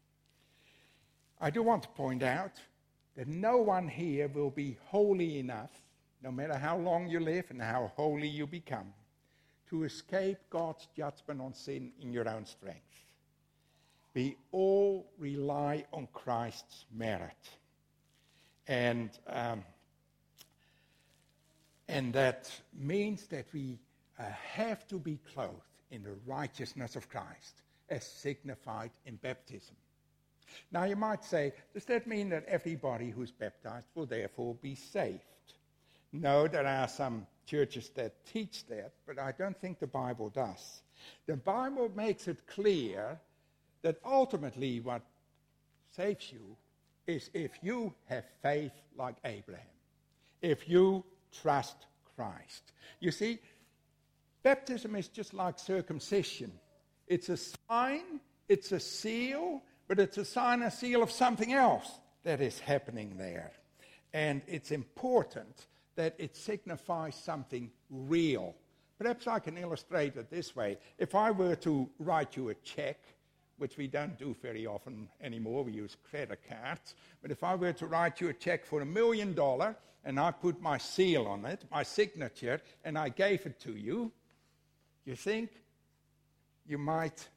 I 1.41 1.51
do 1.51 1.63
want 1.63 1.83
to 1.83 1.89
point 1.91 2.23
out 2.23 2.53
that 3.17 3.29
no 3.29 3.59
one 3.59 3.89
here 3.89 4.29
will 4.29 4.51
be 4.51 4.79
holy 4.87 5.39
enough, 5.39 5.71
no 6.23 6.31
matter 6.31 6.57
how 6.57 6.77
long 6.77 7.09
you 7.09 7.21
live 7.21 7.47
and 7.51 7.61
how 7.61 7.93
holy 7.97 8.29
you 8.29 8.47
become, 8.47 8.93
to 9.69 9.85
escape 9.85 10.39
God's 10.51 10.87
judgment 10.97 11.41
on 11.41 11.55
sin 11.55 11.93
in 12.01 12.13
your 12.13 12.29
own 12.29 12.47
strength. 12.47 13.04
We 14.15 14.37
all 14.53 15.07
rely 15.19 15.85
on 15.93 16.09
Christ's 16.13 16.85
merit. 16.95 17.33
And, 18.69 19.11
um, 19.29 19.65
and 21.89 22.13
that 22.15 22.51
means 22.73 23.27
that 23.27 23.47
we 23.53 23.79
uh, 24.19 24.23
have 24.53 24.87
to 24.89 24.99
be 24.99 25.19
clothed 25.35 25.61
in 25.91 26.03
the 26.03 26.15
righteousness 26.27 26.97
of 26.97 27.09
Christ, 27.09 27.63
as 27.91 28.05
signified 28.07 28.91
in 29.05 29.17
baptism. 29.17 29.75
Now, 30.71 30.85
you 30.85 30.97
might 30.97 31.25
say, 31.25 31.53
does 31.73 31.85
that 31.87 32.07
mean 32.07 32.29
that 32.31 32.45
everybody 32.47 33.11
who's 33.11 33.33
baptized 33.33 33.89
will 33.95 34.07
therefore 34.07 34.55
be 34.55 34.75
saved? 34.77 35.21
No, 36.13 36.47
there 36.47 36.67
are 36.67 36.87
some 36.87 37.27
churches 37.47 37.91
that 37.97 38.25
teach 38.27 38.65
that, 38.67 38.93
but 39.07 39.19
I 39.19 39.33
don't 39.33 39.61
think 39.61 39.81
the 39.81 39.87
Bible 39.87 40.31
does. 40.31 40.83
The 41.27 41.37
Bible 41.37 41.91
makes 41.95 42.29
it 42.29 42.47
clear 42.47 43.19
that 43.85 43.99
ultimately 44.05 44.81
what 44.81 45.03
saves 45.95 46.33
you 46.33 46.57
is 47.07 47.31
if 47.35 47.53
you 47.63 47.95
have 48.07 48.25
faith 48.43 48.73
like 48.97 49.17
Abraham, 49.27 49.67
if 50.41 50.67
you 50.69 51.05
trust 51.43 51.77
Christ. 52.17 52.73
You 52.99 53.11
see, 53.11 53.41
baptism 54.43 54.97
is 54.97 55.09
just 55.09 55.35
like 55.35 55.59
circumcision. 55.59 56.51
It's 57.07 57.29
a 57.29 57.37
sign, 57.37 58.21
it's 58.49 58.73
a 58.73 58.81
seal, 58.81 59.63
but 59.87 60.01
it's 60.01 60.17
a 60.17 60.25
sign 60.25 60.63
and 60.63 60.73
seal 60.73 61.03
of 61.03 61.11
something 61.11 61.53
else 61.53 61.91
that 62.23 62.41
is 62.41 62.59
happening 62.59 63.19
there. 63.19 63.53
And 64.15 64.41
it's 64.47 64.71
important 64.71 65.67
that 65.97 66.15
it 66.17 66.37
signifies 66.37 67.17
something 67.17 67.71
real. 67.91 68.55
Perhaps 68.99 69.27
I 69.27 69.41
can 69.41 69.59
illustrate 69.59 70.17
it 70.17 70.31
this 70.31 70.57
way. 70.57 70.79
If 70.99 71.15
I 71.15 71.33
were 71.33 71.57
to 71.57 71.91
write 71.99 72.35
you 72.35 72.49
a 72.49 72.55
check, 72.55 72.99
which 73.59 73.77
we 73.77 73.87
don't 73.87 74.19
do 74.19 74.35
very 74.43 74.67
often 74.67 75.09
anymore, 75.21 75.63
we 75.65 75.73
use 75.73 75.97
credit 76.11 76.41
cards, 76.49 76.95
but 77.23 77.31
if 77.31 77.45
I 77.45 77.55
were 77.55 77.73
to 77.75 77.87
write 77.87 78.21
you 78.21 78.29
a 78.29 78.33
check 78.33 78.65
for 78.65 78.81
a 78.81 78.87
million 78.87 79.35
dollars 79.35 79.77
and 80.05 80.19
I 80.19 80.31
put 80.33 80.61
my 80.61 80.77
seal 80.77 81.27
on 81.27 81.45
it, 81.47 81.65
my 81.71 81.83
signature, 81.83 82.61
and 82.85 82.99
I 82.99 83.09
gave 83.09 83.47
it 83.47 83.61
to 83.61 83.73
you, 83.73 84.13
you 85.05 85.17
think 85.17 85.51
you 86.67 86.79
might 86.79 87.29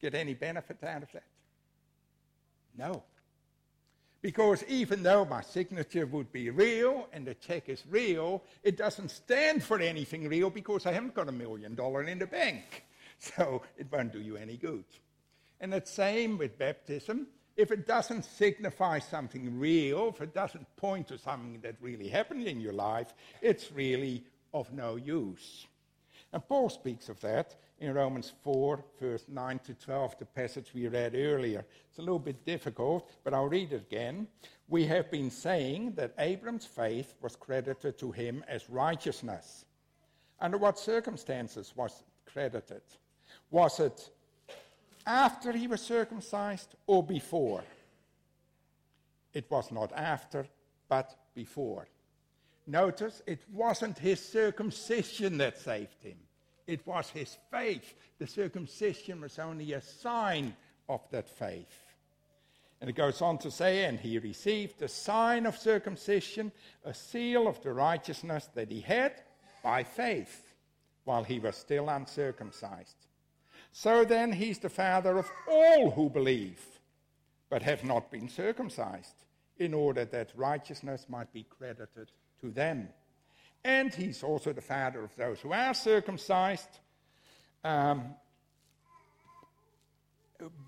get 0.00 0.14
any 0.14 0.34
benefit 0.34 0.82
out 0.82 1.02
of 1.02 1.12
that? 1.12 1.24
No. 2.76 3.02
Because 4.20 4.64
even 4.64 5.02
though 5.02 5.24
my 5.24 5.42
signature 5.42 6.06
would 6.06 6.32
be 6.32 6.50
real 6.50 7.08
and 7.12 7.26
the 7.26 7.34
check 7.34 7.68
is 7.68 7.84
real, 7.88 8.42
it 8.64 8.76
doesn't 8.76 9.10
stand 9.10 9.62
for 9.62 9.78
anything 9.78 10.28
real 10.28 10.50
because 10.50 10.86
I 10.86 10.92
haven't 10.92 11.14
got 11.14 11.28
a 11.28 11.32
million 11.32 11.74
dollars 11.74 12.08
in 12.08 12.18
the 12.18 12.26
bank. 12.26 12.84
So 13.20 13.62
it 13.76 13.88
won't 13.90 14.12
do 14.12 14.20
you 14.20 14.36
any 14.36 14.56
good. 14.56 14.84
And 15.60 15.72
the 15.72 15.82
same 15.84 16.38
with 16.38 16.58
baptism. 16.58 17.26
If 17.56 17.72
it 17.72 17.86
doesn't 17.86 18.24
signify 18.24 19.00
something 19.00 19.58
real, 19.58 20.10
if 20.10 20.20
it 20.20 20.32
doesn't 20.32 20.64
point 20.76 21.08
to 21.08 21.18
something 21.18 21.60
that 21.62 21.74
really 21.80 22.08
happened 22.08 22.46
in 22.46 22.60
your 22.60 22.72
life, 22.72 23.14
it's 23.42 23.72
really 23.72 24.24
of 24.54 24.72
no 24.72 24.96
use. 24.96 25.66
And 26.32 26.46
Paul 26.46 26.68
speaks 26.68 27.08
of 27.08 27.20
that 27.22 27.56
in 27.80 27.94
Romans 27.94 28.32
4, 28.42 28.84
verse 29.00 29.24
9 29.28 29.58
to 29.60 29.74
12, 29.74 30.18
the 30.18 30.24
passage 30.26 30.70
we 30.74 30.88
read 30.88 31.14
earlier. 31.14 31.64
It's 31.88 31.98
a 31.98 32.02
little 32.02 32.18
bit 32.18 32.44
difficult, 32.44 33.10
but 33.24 33.34
I'll 33.34 33.48
read 33.48 33.72
it 33.72 33.82
again. 33.82 34.26
We 34.68 34.84
have 34.86 35.10
been 35.10 35.30
saying 35.30 35.92
that 35.92 36.14
Abram's 36.18 36.66
faith 36.66 37.14
was 37.22 37.36
credited 37.36 37.98
to 37.98 38.10
him 38.10 38.44
as 38.46 38.68
righteousness. 38.68 39.64
Under 40.40 40.58
what 40.58 40.78
circumstances 40.78 41.72
was 41.74 41.92
it 42.00 42.30
credited? 42.30 42.82
Was 43.50 43.80
it 43.80 44.10
after 45.08 45.52
he 45.52 45.66
was 45.66 45.80
circumcised 45.80 46.74
or 46.86 47.02
before? 47.02 47.64
It 49.32 49.50
was 49.50 49.72
not 49.72 49.92
after, 49.92 50.46
but 50.88 51.16
before. 51.34 51.88
Notice 52.66 53.22
it 53.26 53.42
wasn't 53.52 53.98
his 53.98 54.20
circumcision 54.20 55.38
that 55.38 55.58
saved 55.58 56.02
him. 56.02 56.18
It 56.66 56.86
was 56.86 57.08
his 57.08 57.36
faith. 57.50 57.94
The 58.18 58.26
circumcision 58.26 59.22
was 59.22 59.38
only 59.38 59.72
a 59.72 59.80
sign 59.80 60.54
of 60.88 61.00
that 61.10 61.28
faith. 61.28 61.84
And 62.80 62.90
it 62.90 62.96
goes 62.96 63.22
on 63.22 63.38
to 63.38 63.50
say, 63.50 63.86
and 63.86 63.98
he 63.98 64.18
received 64.18 64.78
the 64.78 64.88
sign 64.88 65.46
of 65.46 65.56
circumcision, 65.56 66.52
a 66.84 66.92
seal 66.92 67.48
of 67.48 67.60
the 67.62 67.72
righteousness 67.72 68.48
that 68.54 68.70
he 68.70 68.80
had 68.80 69.14
by 69.64 69.82
faith 69.82 70.54
while 71.04 71.24
he 71.24 71.38
was 71.38 71.56
still 71.56 71.88
uncircumcised. 71.88 73.07
So 73.72 74.04
then 74.04 74.32
he's 74.32 74.58
the 74.58 74.68
father 74.68 75.18
of 75.18 75.30
all 75.48 75.90
who 75.90 76.10
believe, 76.10 76.60
but 77.48 77.62
have 77.62 77.84
not 77.84 78.10
been 78.10 78.28
circumcised, 78.28 79.14
in 79.58 79.74
order 79.74 80.04
that 80.04 80.32
righteousness 80.36 81.06
might 81.08 81.32
be 81.32 81.44
credited 81.44 82.10
to 82.40 82.50
them. 82.50 82.88
And 83.64 83.92
he's 83.92 84.22
also 84.22 84.52
the 84.52 84.60
father 84.60 85.02
of 85.02 85.14
those 85.16 85.40
who 85.40 85.52
are 85.52 85.74
circumcised, 85.74 86.78
um, 87.64 88.14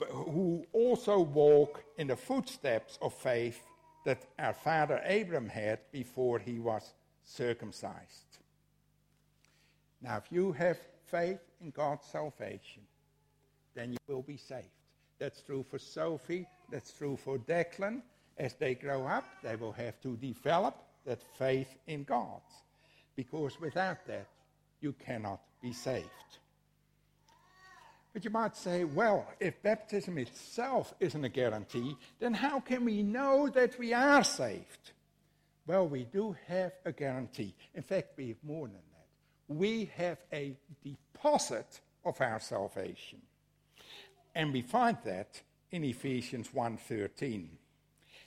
who 0.08 0.66
also 0.72 1.20
walk 1.20 1.84
in 1.96 2.08
the 2.08 2.16
footsteps 2.16 2.98
of 3.00 3.14
faith 3.14 3.60
that 4.04 4.26
our 4.38 4.54
father 4.54 5.00
Abram 5.08 5.48
had 5.48 5.78
before 5.92 6.38
he 6.38 6.58
was 6.58 6.92
circumcised. 7.22 8.38
Now, 10.02 10.16
if 10.16 10.32
you 10.32 10.52
have 10.52 10.78
faith 11.04 11.40
in 11.60 11.70
God's 11.70 12.06
salvation, 12.06 12.82
then 13.74 13.92
you 13.92 13.98
will 14.08 14.22
be 14.22 14.36
saved. 14.36 14.66
That's 15.18 15.42
true 15.42 15.64
for 15.68 15.78
Sophie, 15.78 16.46
that's 16.70 16.92
true 16.92 17.16
for 17.16 17.38
Declan. 17.38 18.02
As 18.38 18.54
they 18.54 18.74
grow 18.74 19.06
up, 19.06 19.24
they 19.42 19.56
will 19.56 19.72
have 19.72 20.00
to 20.00 20.16
develop 20.16 20.76
that 21.04 21.22
faith 21.38 21.68
in 21.86 22.04
God 22.04 22.40
because 23.16 23.60
without 23.60 24.06
that, 24.06 24.28
you 24.80 24.94
cannot 24.94 25.40
be 25.60 25.72
saved. 25.72 26.08
But 28.12 28.24
you 28.24 28.30
might 28.30 28.56
say, 28.56 28.84
well, 28.84 29.26
if 29.38 29.62
baptism 29.62 30.18
itself 30.18 30.94
isn't 30.98 31.24
a 31.24 31.28
guarantee, 31.28 31.96
then 32.18 32.34
how 32.34 32.60
can 32.60 32.84
we 32.84 33.02
know 33.02 33.48
that 33.50 33.78
we 33.78 33.92
are 33.92 34.24
saved? 34.24 34.92
Well, 35.66 35.86
we 35.86 36.04
do 36.04 36.34
have 36.48 36.72
a 36.84 36.92
guarantee. 36.92 37.54
In 37.74 37.82
fact, 37.82 38.16
we 38.16 38.28
have 38.28 38.42
more 38.42 38.66
than 38.66 38.74
that. 38.76 39.54
We 39.54 39.90
have 39.96 40.18
a 40.32 40.56
deposit 40.82 41.80
of 42.04 42.20
our 42.20 42.40
salvation. 42.40 43.20
And 44.34 44.52
we 44.52 44.62
find 44.62 44.98
that 45.04 45.42
in 45.70 45.84
Ephesians 45.84 46.52
1:13. 46.52 47.58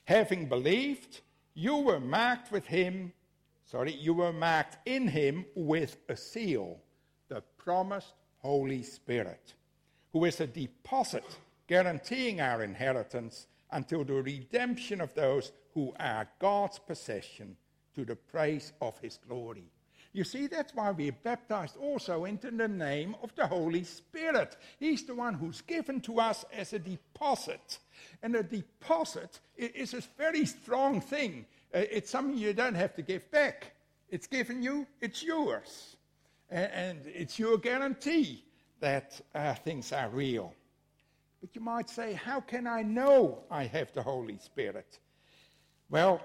Having 0.05 0.49
believed, 0.49 1.21
you 1.53 1.77
were 1.77 1.99
marked 1.99 2.51
with 2.51 2.67
him 2.67 3.13
sorry, 3.73 3.95
you 3.95 4.13
were 4.13 4.31
marked 4.31 4.77
in 4.87 5.07
him 5.07 5.45
with 5.55 5.97
a 6.07 6.15
seal, 6.15 6.79
the 7.27 7.41
promised 7.57 8.13
Holy 8.37 8.83
Spirit, 8.83 9.55
who 10.11 10.25
is 10.25 10.39
a 10.39 10.45
deposit 10.45 11.25
guaranteeing 11.65 12.39
our 12.39 12.61
inheritance 12.61 13.47
until 13.71 14.03
the 14.03 14.21
redemption 14.21 15.01
of 15.01 15.11
those 15.15 15.51
who 15.73 15.91
are 15.99 16.29
God's 16.37 16.77
possession 16.77 17.57
to 17.95 18.05
the 18.05 18.15
praise 18.15 18.73
of 18.79 18.99
his 18.99 19.17
glory. 19.27 19.71
You 20.13 20.23
see, 20.23 20.45
that's 20.45 20.75
why 20.75 20.91
we're 20.91 21.11
baptized 21.11 21.75
also 21.75 22.25
into 22.25 22.51
the 22.51 22.67
name 22.67 23.15
of 23.23 23.33
the 23.35 23.47
Holy 23.47 23.83
Spirit. 23.83 24.55
He's 24.79 25.03
the 25.05 25.15
one 25.15 25.33
who's 25.33 25.61
given 25.61 26.01
to 26.01 26.19
us 26.19 26.45
as 26.53 26.73
a 26.73 26.79
deposit. 26.79 27.79
And 28.21 28.35
a 28.35 28.43
deposit 28.43 29.39
is 29.57 29.95
a 29.95 30.03
very 30.17 30.45
strong 30.45 31.01
thing. 31.01 31.45
Uh, 31.73 31.79
it's 31.91 32.11
something 32.11 32.37
you 32.37 32.53
don't 32.53 32.75
have 32.75 32.95
to 32.95 33.01
give 33.01 33.29
back. 33.31 33.73
It's 34.09 34.27
given 34.27 34.61
you, 34.61 34.85
it's 35.01 35.23
yours. 35.23 35.95
And, 36.51 36.99
it's 37.05 37.39
your 37.39 37.57
guarantee 37.57 38.43
that 38.79 39.19
uh, 39.33 39.55
things 39.55 39.91
are 39.91 40.09
real. 40.09 40.53
But 41.41 41.49
you 41.55 41.61
might 41.61 41.89
say, 41.89 42.13
how 42.13 42.39
can 42.39 42.67
I 42.67 42.83
know 42.83 43.39
I 43.49 43.63
have 43.63 43.91
the 43.93 44.03
Holy 44.03 44.37
Spirit? 44.37 44.99
Well, 45.89 46.21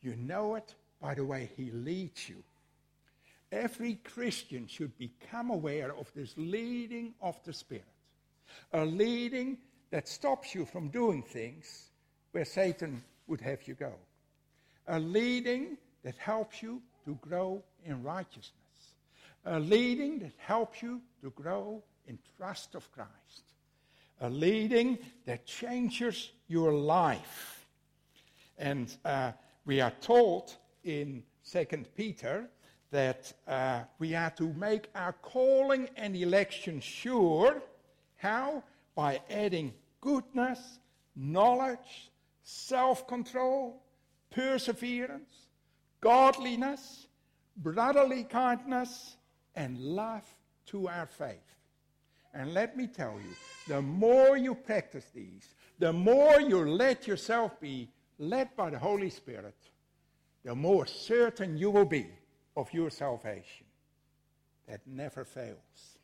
You 0.00 0.16
know 0.16 0.54
it 0.54 0.74
by 1.00 1.14
the 1.14 1.24
way 1.24 1.50
he 1.56 1.70
leads 1.70 2.28
you. 2.28 2.42
Every 3.50 3.94
Christian 3.94 4.66
should 4.66 4.96
become 4.98 5.50
aware 5.50 5.94
of 5.94 6.12
this 6.14 6.34
leading 6.36 7.14
of 7.20 7.42
the 7.44 7.52
Spirit. 7.52 7.84
A 8.72 8.84
leading 8.84 9.58
that 9.90 10.06
stops 10.06 10.54
you 10.54 10.66
from 10.66 10.88
doing 10.88 11.22
things 11.22 11.88
where 12.32 12.44
Satan 12.44 13.02
would 13.26 13.40
have 13.40 13.66
you 13.66 13.74
go. 13.74 13.94
A 14.86 14.98
leading 14.98 15.78
that 16.02 16.16
helps 16.16 16.62
you 16.62 16.82
to 17.04 17.14
grow 17.22 17.62
in 17.84 18.02
righteousness. 18.02 18.52
A 19.46 19.58
leading 19.58 20.18
that 20.18 20.32
helps 20.36 20.82
you 20.82 21.00
to 21.22 21.30
grow 21.30 21.82
in 22.06 22.18
trust 22.36 22.74
of 22.74 22.90
Christ. 22.92 23.08
A 24.20 24.28
leading 24.28 24.98
that 25.24 25.46
changes 25.46 26.30
your 26.48 26.72
life. 26.72 27.66
And 28.58 28.94
uh, 29.04 29.32
we 29.64 29.80
are 29.80 29.92
told 30.00 30.56
in 30.84 31.22
2 31.50 31.66
Peter 31.96 32.48
that 32.90 33.32
uh, 33.46 33.80
we 33.98 34.14
are 34.14 34.30
to 34.30 34.52
make 34.54 34.88
our 34.94 35.12
calling 35.12 35.88
and 35.96 36.16
election 36.16 36.80
sure. 36.80 37.62
How? 38.16 38.62
By 38.94 39.20
adding 39.30 39.74
goodness, 40.00 40.78
knowledge, 41.14 42.10
self 42.42 43.06
control, 43.06 43.82
perseverance, 44.30 45.30
godliness, 46.00 47.06
brotherly 47.56 48.24
kindness, 48.24 49.16
and 49.54 49.78
love 49.78 50.24
to 50.66 50.88
our 50.88 51.06
faith. 51.06 51.36
And 52.34 52.54
let 52.54 52.76
me 52.76 52.86
tell 52.86 53.14
you, 53.14 53.34
the 53.66 53.82
more 53.82 54.36
you 54.36 54.54
practice 54.54 55.06
these, 55.14 55.54
the 55.78 55.92
more 55.92 56.40
you 56.40 56.66
let 56.68 57.06
yourself 57.06 57.58
be 57.60 57.88
led 58.18 58.54
by 58.56 58.70
the 58.70 58.78
Holy 58.78 59.10
Spirit, 59.10 59.56
the 60.44 60.54
more 60.54 60.86
certain 60.86 61.56
you 61.56 61.70
will 61.70 61.84
be 61.84 62.06
of 62.58 62.74
your 62.74 62.90
salvation 62.90 63.66
that 64.66 64.80
never 64.84 65.24
fails. 65.24 65.98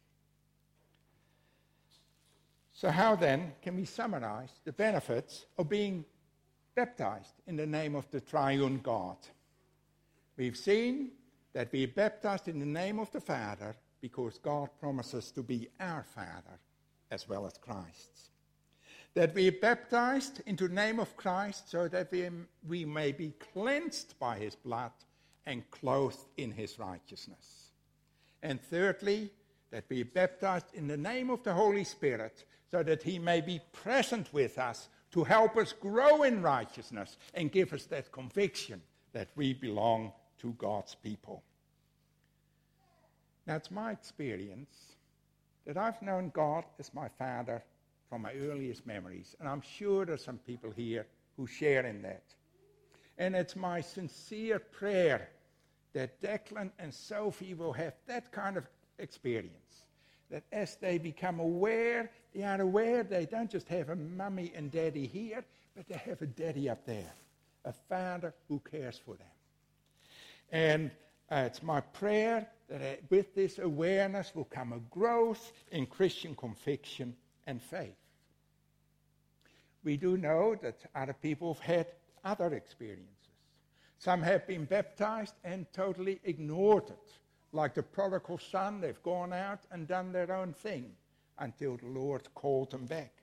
So, 2.73 2.91
how 2.91 3.17
then 3.17 3.53
can 3.61 3.75
we 3.77 3.85
summarize 3.85 4.53
the 4.65 4.73
benefits 4.73 5.47
of 5.59 5.69
being 5.69 6.05
baptized 6.77 7.35
in 7.49 7.57
the 7.57 7.67
name 7.67 7.97
of 7.97 8.09
the 8.11 8.21
triune 8.21 8.79
God? 8.79 9.17
We've 10.37 10.57
seen 10.57 11.11
that 11.55 11.73
we 11.73 11.85
are 11.85 11.89
baptized 11.89 12.47
in 12.47 12.61
the 12.61 12.67
name 12.67 13.01
of 13.01 13.11
the 13.11 13.21
Father 13.21 13.75
because 14.01 14.39
God 14.39 14.69
promises 14.79 15.33
to 15.33 15.43
be 15.43 15.69
our 15.81 16.05
Father 16.05 16.61
as 17.11 17.29
well 17.29 17.47
as 17.47 17.59
Christ's. 17.59 18.31
That 19.15 19.35
we 19.35 19.49
are 19.49 19.61
baptized 19.61 20.41
into 20.47 20.69
the 20.69 20.75
name 20.75 21.01
of 21.01 21.17
Christ 21.17 21.71
so 21.71 21.89
that 21.89 22.13
we, 22.13 22.29
we 22.67 22.85
may 22.85 23.11
be 23.11 23.35
cleansed 23.53 24.19
by 24.21 24.39
his 24.39 24.55
blood 24.55 24.93
and 25.47 25.69
clothed 25.71 26.19
in 26.37 26.51
his 26.51 26.79
righteousness. 26.79 27.71
And 28.43 28.61
thirdly, 28.61 29.31
that 29.71 29.85
we 29.89 30.03
are 30.03 30.07
baptized 30.07 30.67
in 30.75 30.87
the 30.87 30.97
name 30.97 31.31
of 31.31 31.43
the 31.43 31.53
Holy 31.53 31.85
Spirit 31.85 32.45
so 32.71 32.83
that 32.83 33.03
he 33.03 33.19
may 33.19 33.41
be 33.41 33.61
present 33.73 34.33
with 34.33 34.59
us 34.59 34.89
to 35.11 35.25
help 35.25 35.57
us 35.57 35.73
grow 35.73 36.23
in 36.23 36.43
righteousness 36.43 37.17
and 37.35 37.53
give 37.53 37.73
us 37.73 37.85
that 37.87 38.13
conviction 38.13 38.81
that 39.13 39.29
we 39.37 39.55
belong 39.55 40.13
to 40.39 40.53
God's 40.59 40.95
people. 40.95 41.43
Now, 43.47 43.57
it's 43.57 43.71
my 43.71 43.93
experience 43.93 44.97
that 45.67 45.77
I've 45.77 46.01
known 46.03 46.31
God 46.35 46.65
as 46.79 46.93
my 46.95 47.09
Father 47.09 47.63
from 48.09 48.23
my 48.23 48.33
earliest 48.35 48.87
memories, 48.87 49.35
and 49.41 49.49
I'm 49.49 49.63
sure 49.63 50.05
there's 50.05 50.25
some 50.25 50.39
people 50.39 50.71
here 50.71 51.07
who 51.37 51.47
share 51.47 51.87
in 51.87 52.03
that. 52.03 52.25
And 53.19 53.35
it's 53.35 53.57
my 53.57 53.81
sincere 53.81 54.59
prayer 54.59 55.29
that 55.95 56.21
Declan 56.21 56.71
and 56.79 56.93
Sophie 56.93 57.55
will 57.55 57.73
have 57.73 57.95
that 58.07 58.31
kind 58.31 58.57
of 58.57 58.67
experience. 58.99 59.53
That 60.31 60.43
as 60.53 60.77
they 60.77 60.99
become 60.99 61.41
aware, 61.41 62.11
they 62.35 62.43
are 62.43 62.61
aware 62.61 63.03
they 63.03 63.27
don't 63.27 63.51
just 63.51 63.69
have 63.69 63.89
a 63.89 63.97
mummy 63.97 64.53
and 64.55 64.71
daddy 64.71 65.07
here, 65.07 65.45
but 65.77 65.89
they 65.89 65.97
have 65.97 66.21
a 66.23 66.27
daddy 66.27 66.69
up 66.69 66.85
there, 66.85 67.13
a 67.65 67.73
father 67.89 68.35
who 68.49 68.61
cares 68.71 69.01
for 69.05 69.15
them. 69.15 69.27
And 70.51 70.91
uh, 71.31 71.45
it's 71.47 71.63
my 71.63 71.81
prayer 71.81 72.47
that 72.69 72.81
uh, 72.81 72.97
with 73.11 73.35
this 73.35 73.59
awareness 73.59 74.35
will 74.35 74.45
come 74.45 74.73
a 74.73 74.79
growth 74.95 75.53
in 75.71 75.87
Christian 75.87 76.35
conviction 76.35 77.15
and 77.47 77.63
faith. 77.63 77.97
We 79.85 79.97
do 79.97 80.17
know 80.17 80.57
that 80.63 80.79
other 80.95 81.13
people 81.13 81.55
have 81.55 81.63
had 81.63 81.87
other 82.25 82.55
experiences. 82.55 83.14
Some 84.05 84.21
have 84.21 84.47
been 84.47 84.67
baptized 84.67 85.33
and 85.45 85.65
totally 85.73 86.21
ignored 86.25 86.91
it. 86.91 87.13
Like 87.53 87.73
the 87.73 87.83
prodigal 87.83 88.37
son, 88.37 88.83
they've 88.83 89.03
gone 89.03 89.33
out 89.33 89.61
and 89.71 89.89
done 89.89 90.13
their 90.13 90.31
own 90.31 90.53
thing 90.53 90.91
until 91.39 91.79
the 91.79 91.87
Lord 91.87 92.23
called 92.35 92.71
them 92.71 92.85
back. 92.85 93.15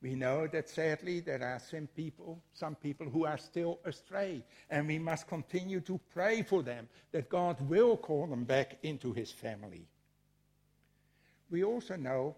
We 0.00 0.14
know 0.14 0.46
that 0.46 0.70
sadly 0.70 1.20
there 1.20 1.42
are 1.42 1.58
some 1.58 1.88
people, 1.88 2.42
some 2.54 2.74
people 2.74 3.06
who 3.06 3.26
are 3.26 3.36
still 3.36 3.80
astray, 3.84 4.42
and 4.70 4.88
we 4.88 4.98
must 4.98 5.28
continue 5.28 5.82
to 5.82 6.00
pray 6.14 6.42
for 6.42 6.62
them 6.62 6.88
that 7.12 7.28
God 7.28 7.60
will 7.68 7.98
call 7.98 8.26
them 8.26 8.44
back 8.44 8.78
into 8.82 9.12
his 9.12 9.30
family. 9.30 9.86
We 11.50 11.64
also 11.64 11.96
know 11.96 12.34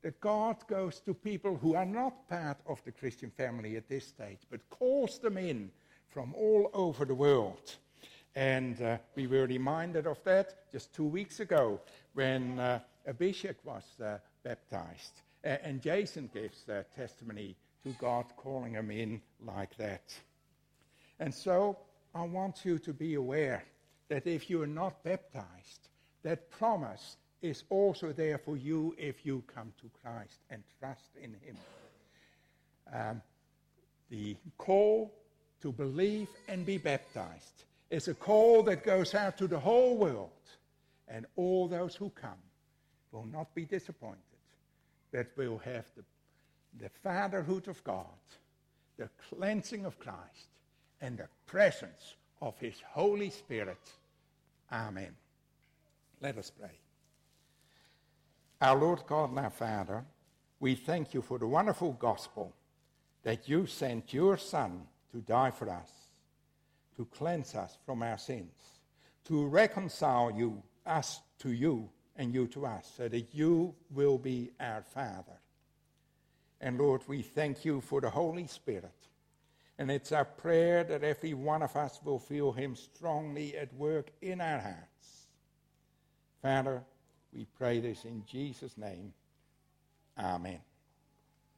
that 0.00 0.22
God 0.22 0.66
goes 0.66 1.00
to 1.00 1.12
people 1.12 1.58
who 1.58 1.74
are 1.74 1.84
not 1.84 2.26
part 2.30 2.56
of 2.66 2.82
the 2.84 2.92
Christian 2.92 3.30
family 3.30 3.76
at 3.76 3.90
this 3.90 4.06
stage, 4.06 4.40
but 4.50 4.70
calls 4.70 5.18
them 5.18 5.36
in 5.36 5.70
from 6.08 6.34
all 6.34 6.70
over 6.72 7.04
the 7.04 7.14
world. 7.14 7.76
And 8.34 8.80
uh, 8.82 8.98
we 9.14 9.26
were 9.26 9.46
reminded 9.46 10.06
of 10.06 10.22
that 10.24 10.70
just 10.70 10.94
two 10.94 11.06
weeks 11.06 11.40
ago 11.40 11.80
when 12.14 12.58
uh, 12.58 12.80
Abhishek 13.08 13.56
was 13.64 13.84
uh, 14.02 14.18
baptized. 14.42 15.22
and 15.42 15.80
Jason 15.80 16.28
gives 16.32 16.64
testimony 16.94 17.56
to 17.84 17.90
God 17.98 18.26
calling 18.36 18.72
him 18.72 18.90
in 18.90 19.20
like 19.44 19.76
that. 19.76 20.14
And 21.18 21.34
so 21.34 21.78
I 22.14 22.22
want 22.22 22.64
you 22.64 22.78
to 22.78 22.92
be 22.92 23.14
aware 23.14 23.64
that 24.08 24.26
if 24.26 24.50
you 24.50 24.62
are 24.62 24.66
not 24.66 25.02
baptized, 25.02 25.88
that 26.22 26.50
promise 26.50 27.16
is 27.42 27.64
also 27.70 28.12
there 28.12 28.38
for 28.38 28.56
you 28.56 28.94
if 28.98 29.24
you 29.24 29.42
come 29.46 29.72
to 29.80 29.90
Christ 30.02 30.40
and 30.50 30.62
trust 30.78 31.10
in 31.22 31.34
Him. 31.42 31.56
Um, 32.92 33.22
the 34.10 34.36
call 34.58 35.12
to 35.62 35.72
believe 35.72 36.28
and 36.48 36.64
be 36.64 36.78
baptized 36.78 37.64
is 37.90 38.08
a 38.08 38.14
call 38.14 38.62
that 38.64 38.84
goes 38.84 39.14
out 39.14 39.38
to 39.38 39.46
the 39.46 39.58
whole 39.58 39.96
world. 39.96 40.30
And 41.08 41.26
all 41.36 41.68
those 41.68 41.94
who 41.94 42.10
come 42.10 42.42
will 43.12 43.26
not 43.26 43.54
be 43.54 43.64
disappointed, 43.64 44.18
but 45.12 45.28
will 45.36 45.58
have 45.58 45.84
the, 45.96 46.02
the 46.78 46.90
fatherhood 47.02 47.68
of 47.68 47.82
God, 47.84 48.06
the 48.96 49.08
cleansing 49.28 49.84
of 49.84 49.98
Christ, 49.98 50.48
and 51.00 51.16
the 51.16 51.28
presence 51.46 52.14
of 52.42 52.58
His 52.58 52.74
Holy 52.90 53.30
Spirit. 53.30 53.78
Amen. 54.72 55.14
Let 56.20 56.38
us 56.38 56.50
pray. 56.50 56.78
Our 58.60 58.76
Lord 58.76 59.02
God 59.06 59.30
and 59.30 59.38
our 59.38 59.50
Father, 59.50 60.04
we 60.58 60.74
thank 60.74 61.14
you 61.14 61.22
for 61.22 61.38
the 61.38 61.46
wonderful 61.46 61.92
gospel 61.92 62.52
that 63.22 63.48
you 63.48 63.66
sent 63.66 64.12
your 64.12 64.38
Son 64.38 64.86
to 65.16 65.22
die 65.22 65.50
for 65.50 65.70
us, 65.70 65.90
to 66.94 67.06
cleanse 67.06 67.54
us 67.54 67.78
from 67.86 68.02
our 68.02 68.18
sins, 68.18 68.52
to 69.24 69.46
reconcile 69.46 70.30
you, 70.30 70.62
us 70.84 71.20
to 71.38 71.52
you, 71.52 71.88
and 72.16 72.34
you 72.34 72.46
to 72.48 72.66
us, 72.66 72.92
so 72.98 73.08
that 73.08 73.34
you 73.34 73.74
will 73.90 74.18
be 74.18 74.50
our 74.60 74.82
Father. 74.82 75.40
And 76.60 76.76
Lord, 76.78 77.00
we 77.06 77.22
thank 77.22 77.64
you 77.64 77.80
for 77.80 78.02
the 78.02 78.10
Holy 78.10 78.46
Spirit. 78.46 78.92
And 79.78 79.90
it's 79.90 80.12
our 80.12 80.24
prayer 80.26 80.84
that 80.84 81.02
every 81.02 81.32
one 81.32 81.62
of 81.62 81.74
us 81.76 81.98
will 82.04 82.18
feel 82.18 82.52
him 82.52 82.76
strongly 82.76 83.56
at 83.56 83.72
work 83.74 84.10
in 84.20 84.42
our 84.42 84.60
hearts. 84.60 85.26
Father, 86.42 86.82
we 87.32 87.46
pray 87.58 87.80
this 87.80 88.04
in 88.04 88.22
Jesus' 88.26 88.76
name. 88.76 89.14
Amen. 90.18 90.60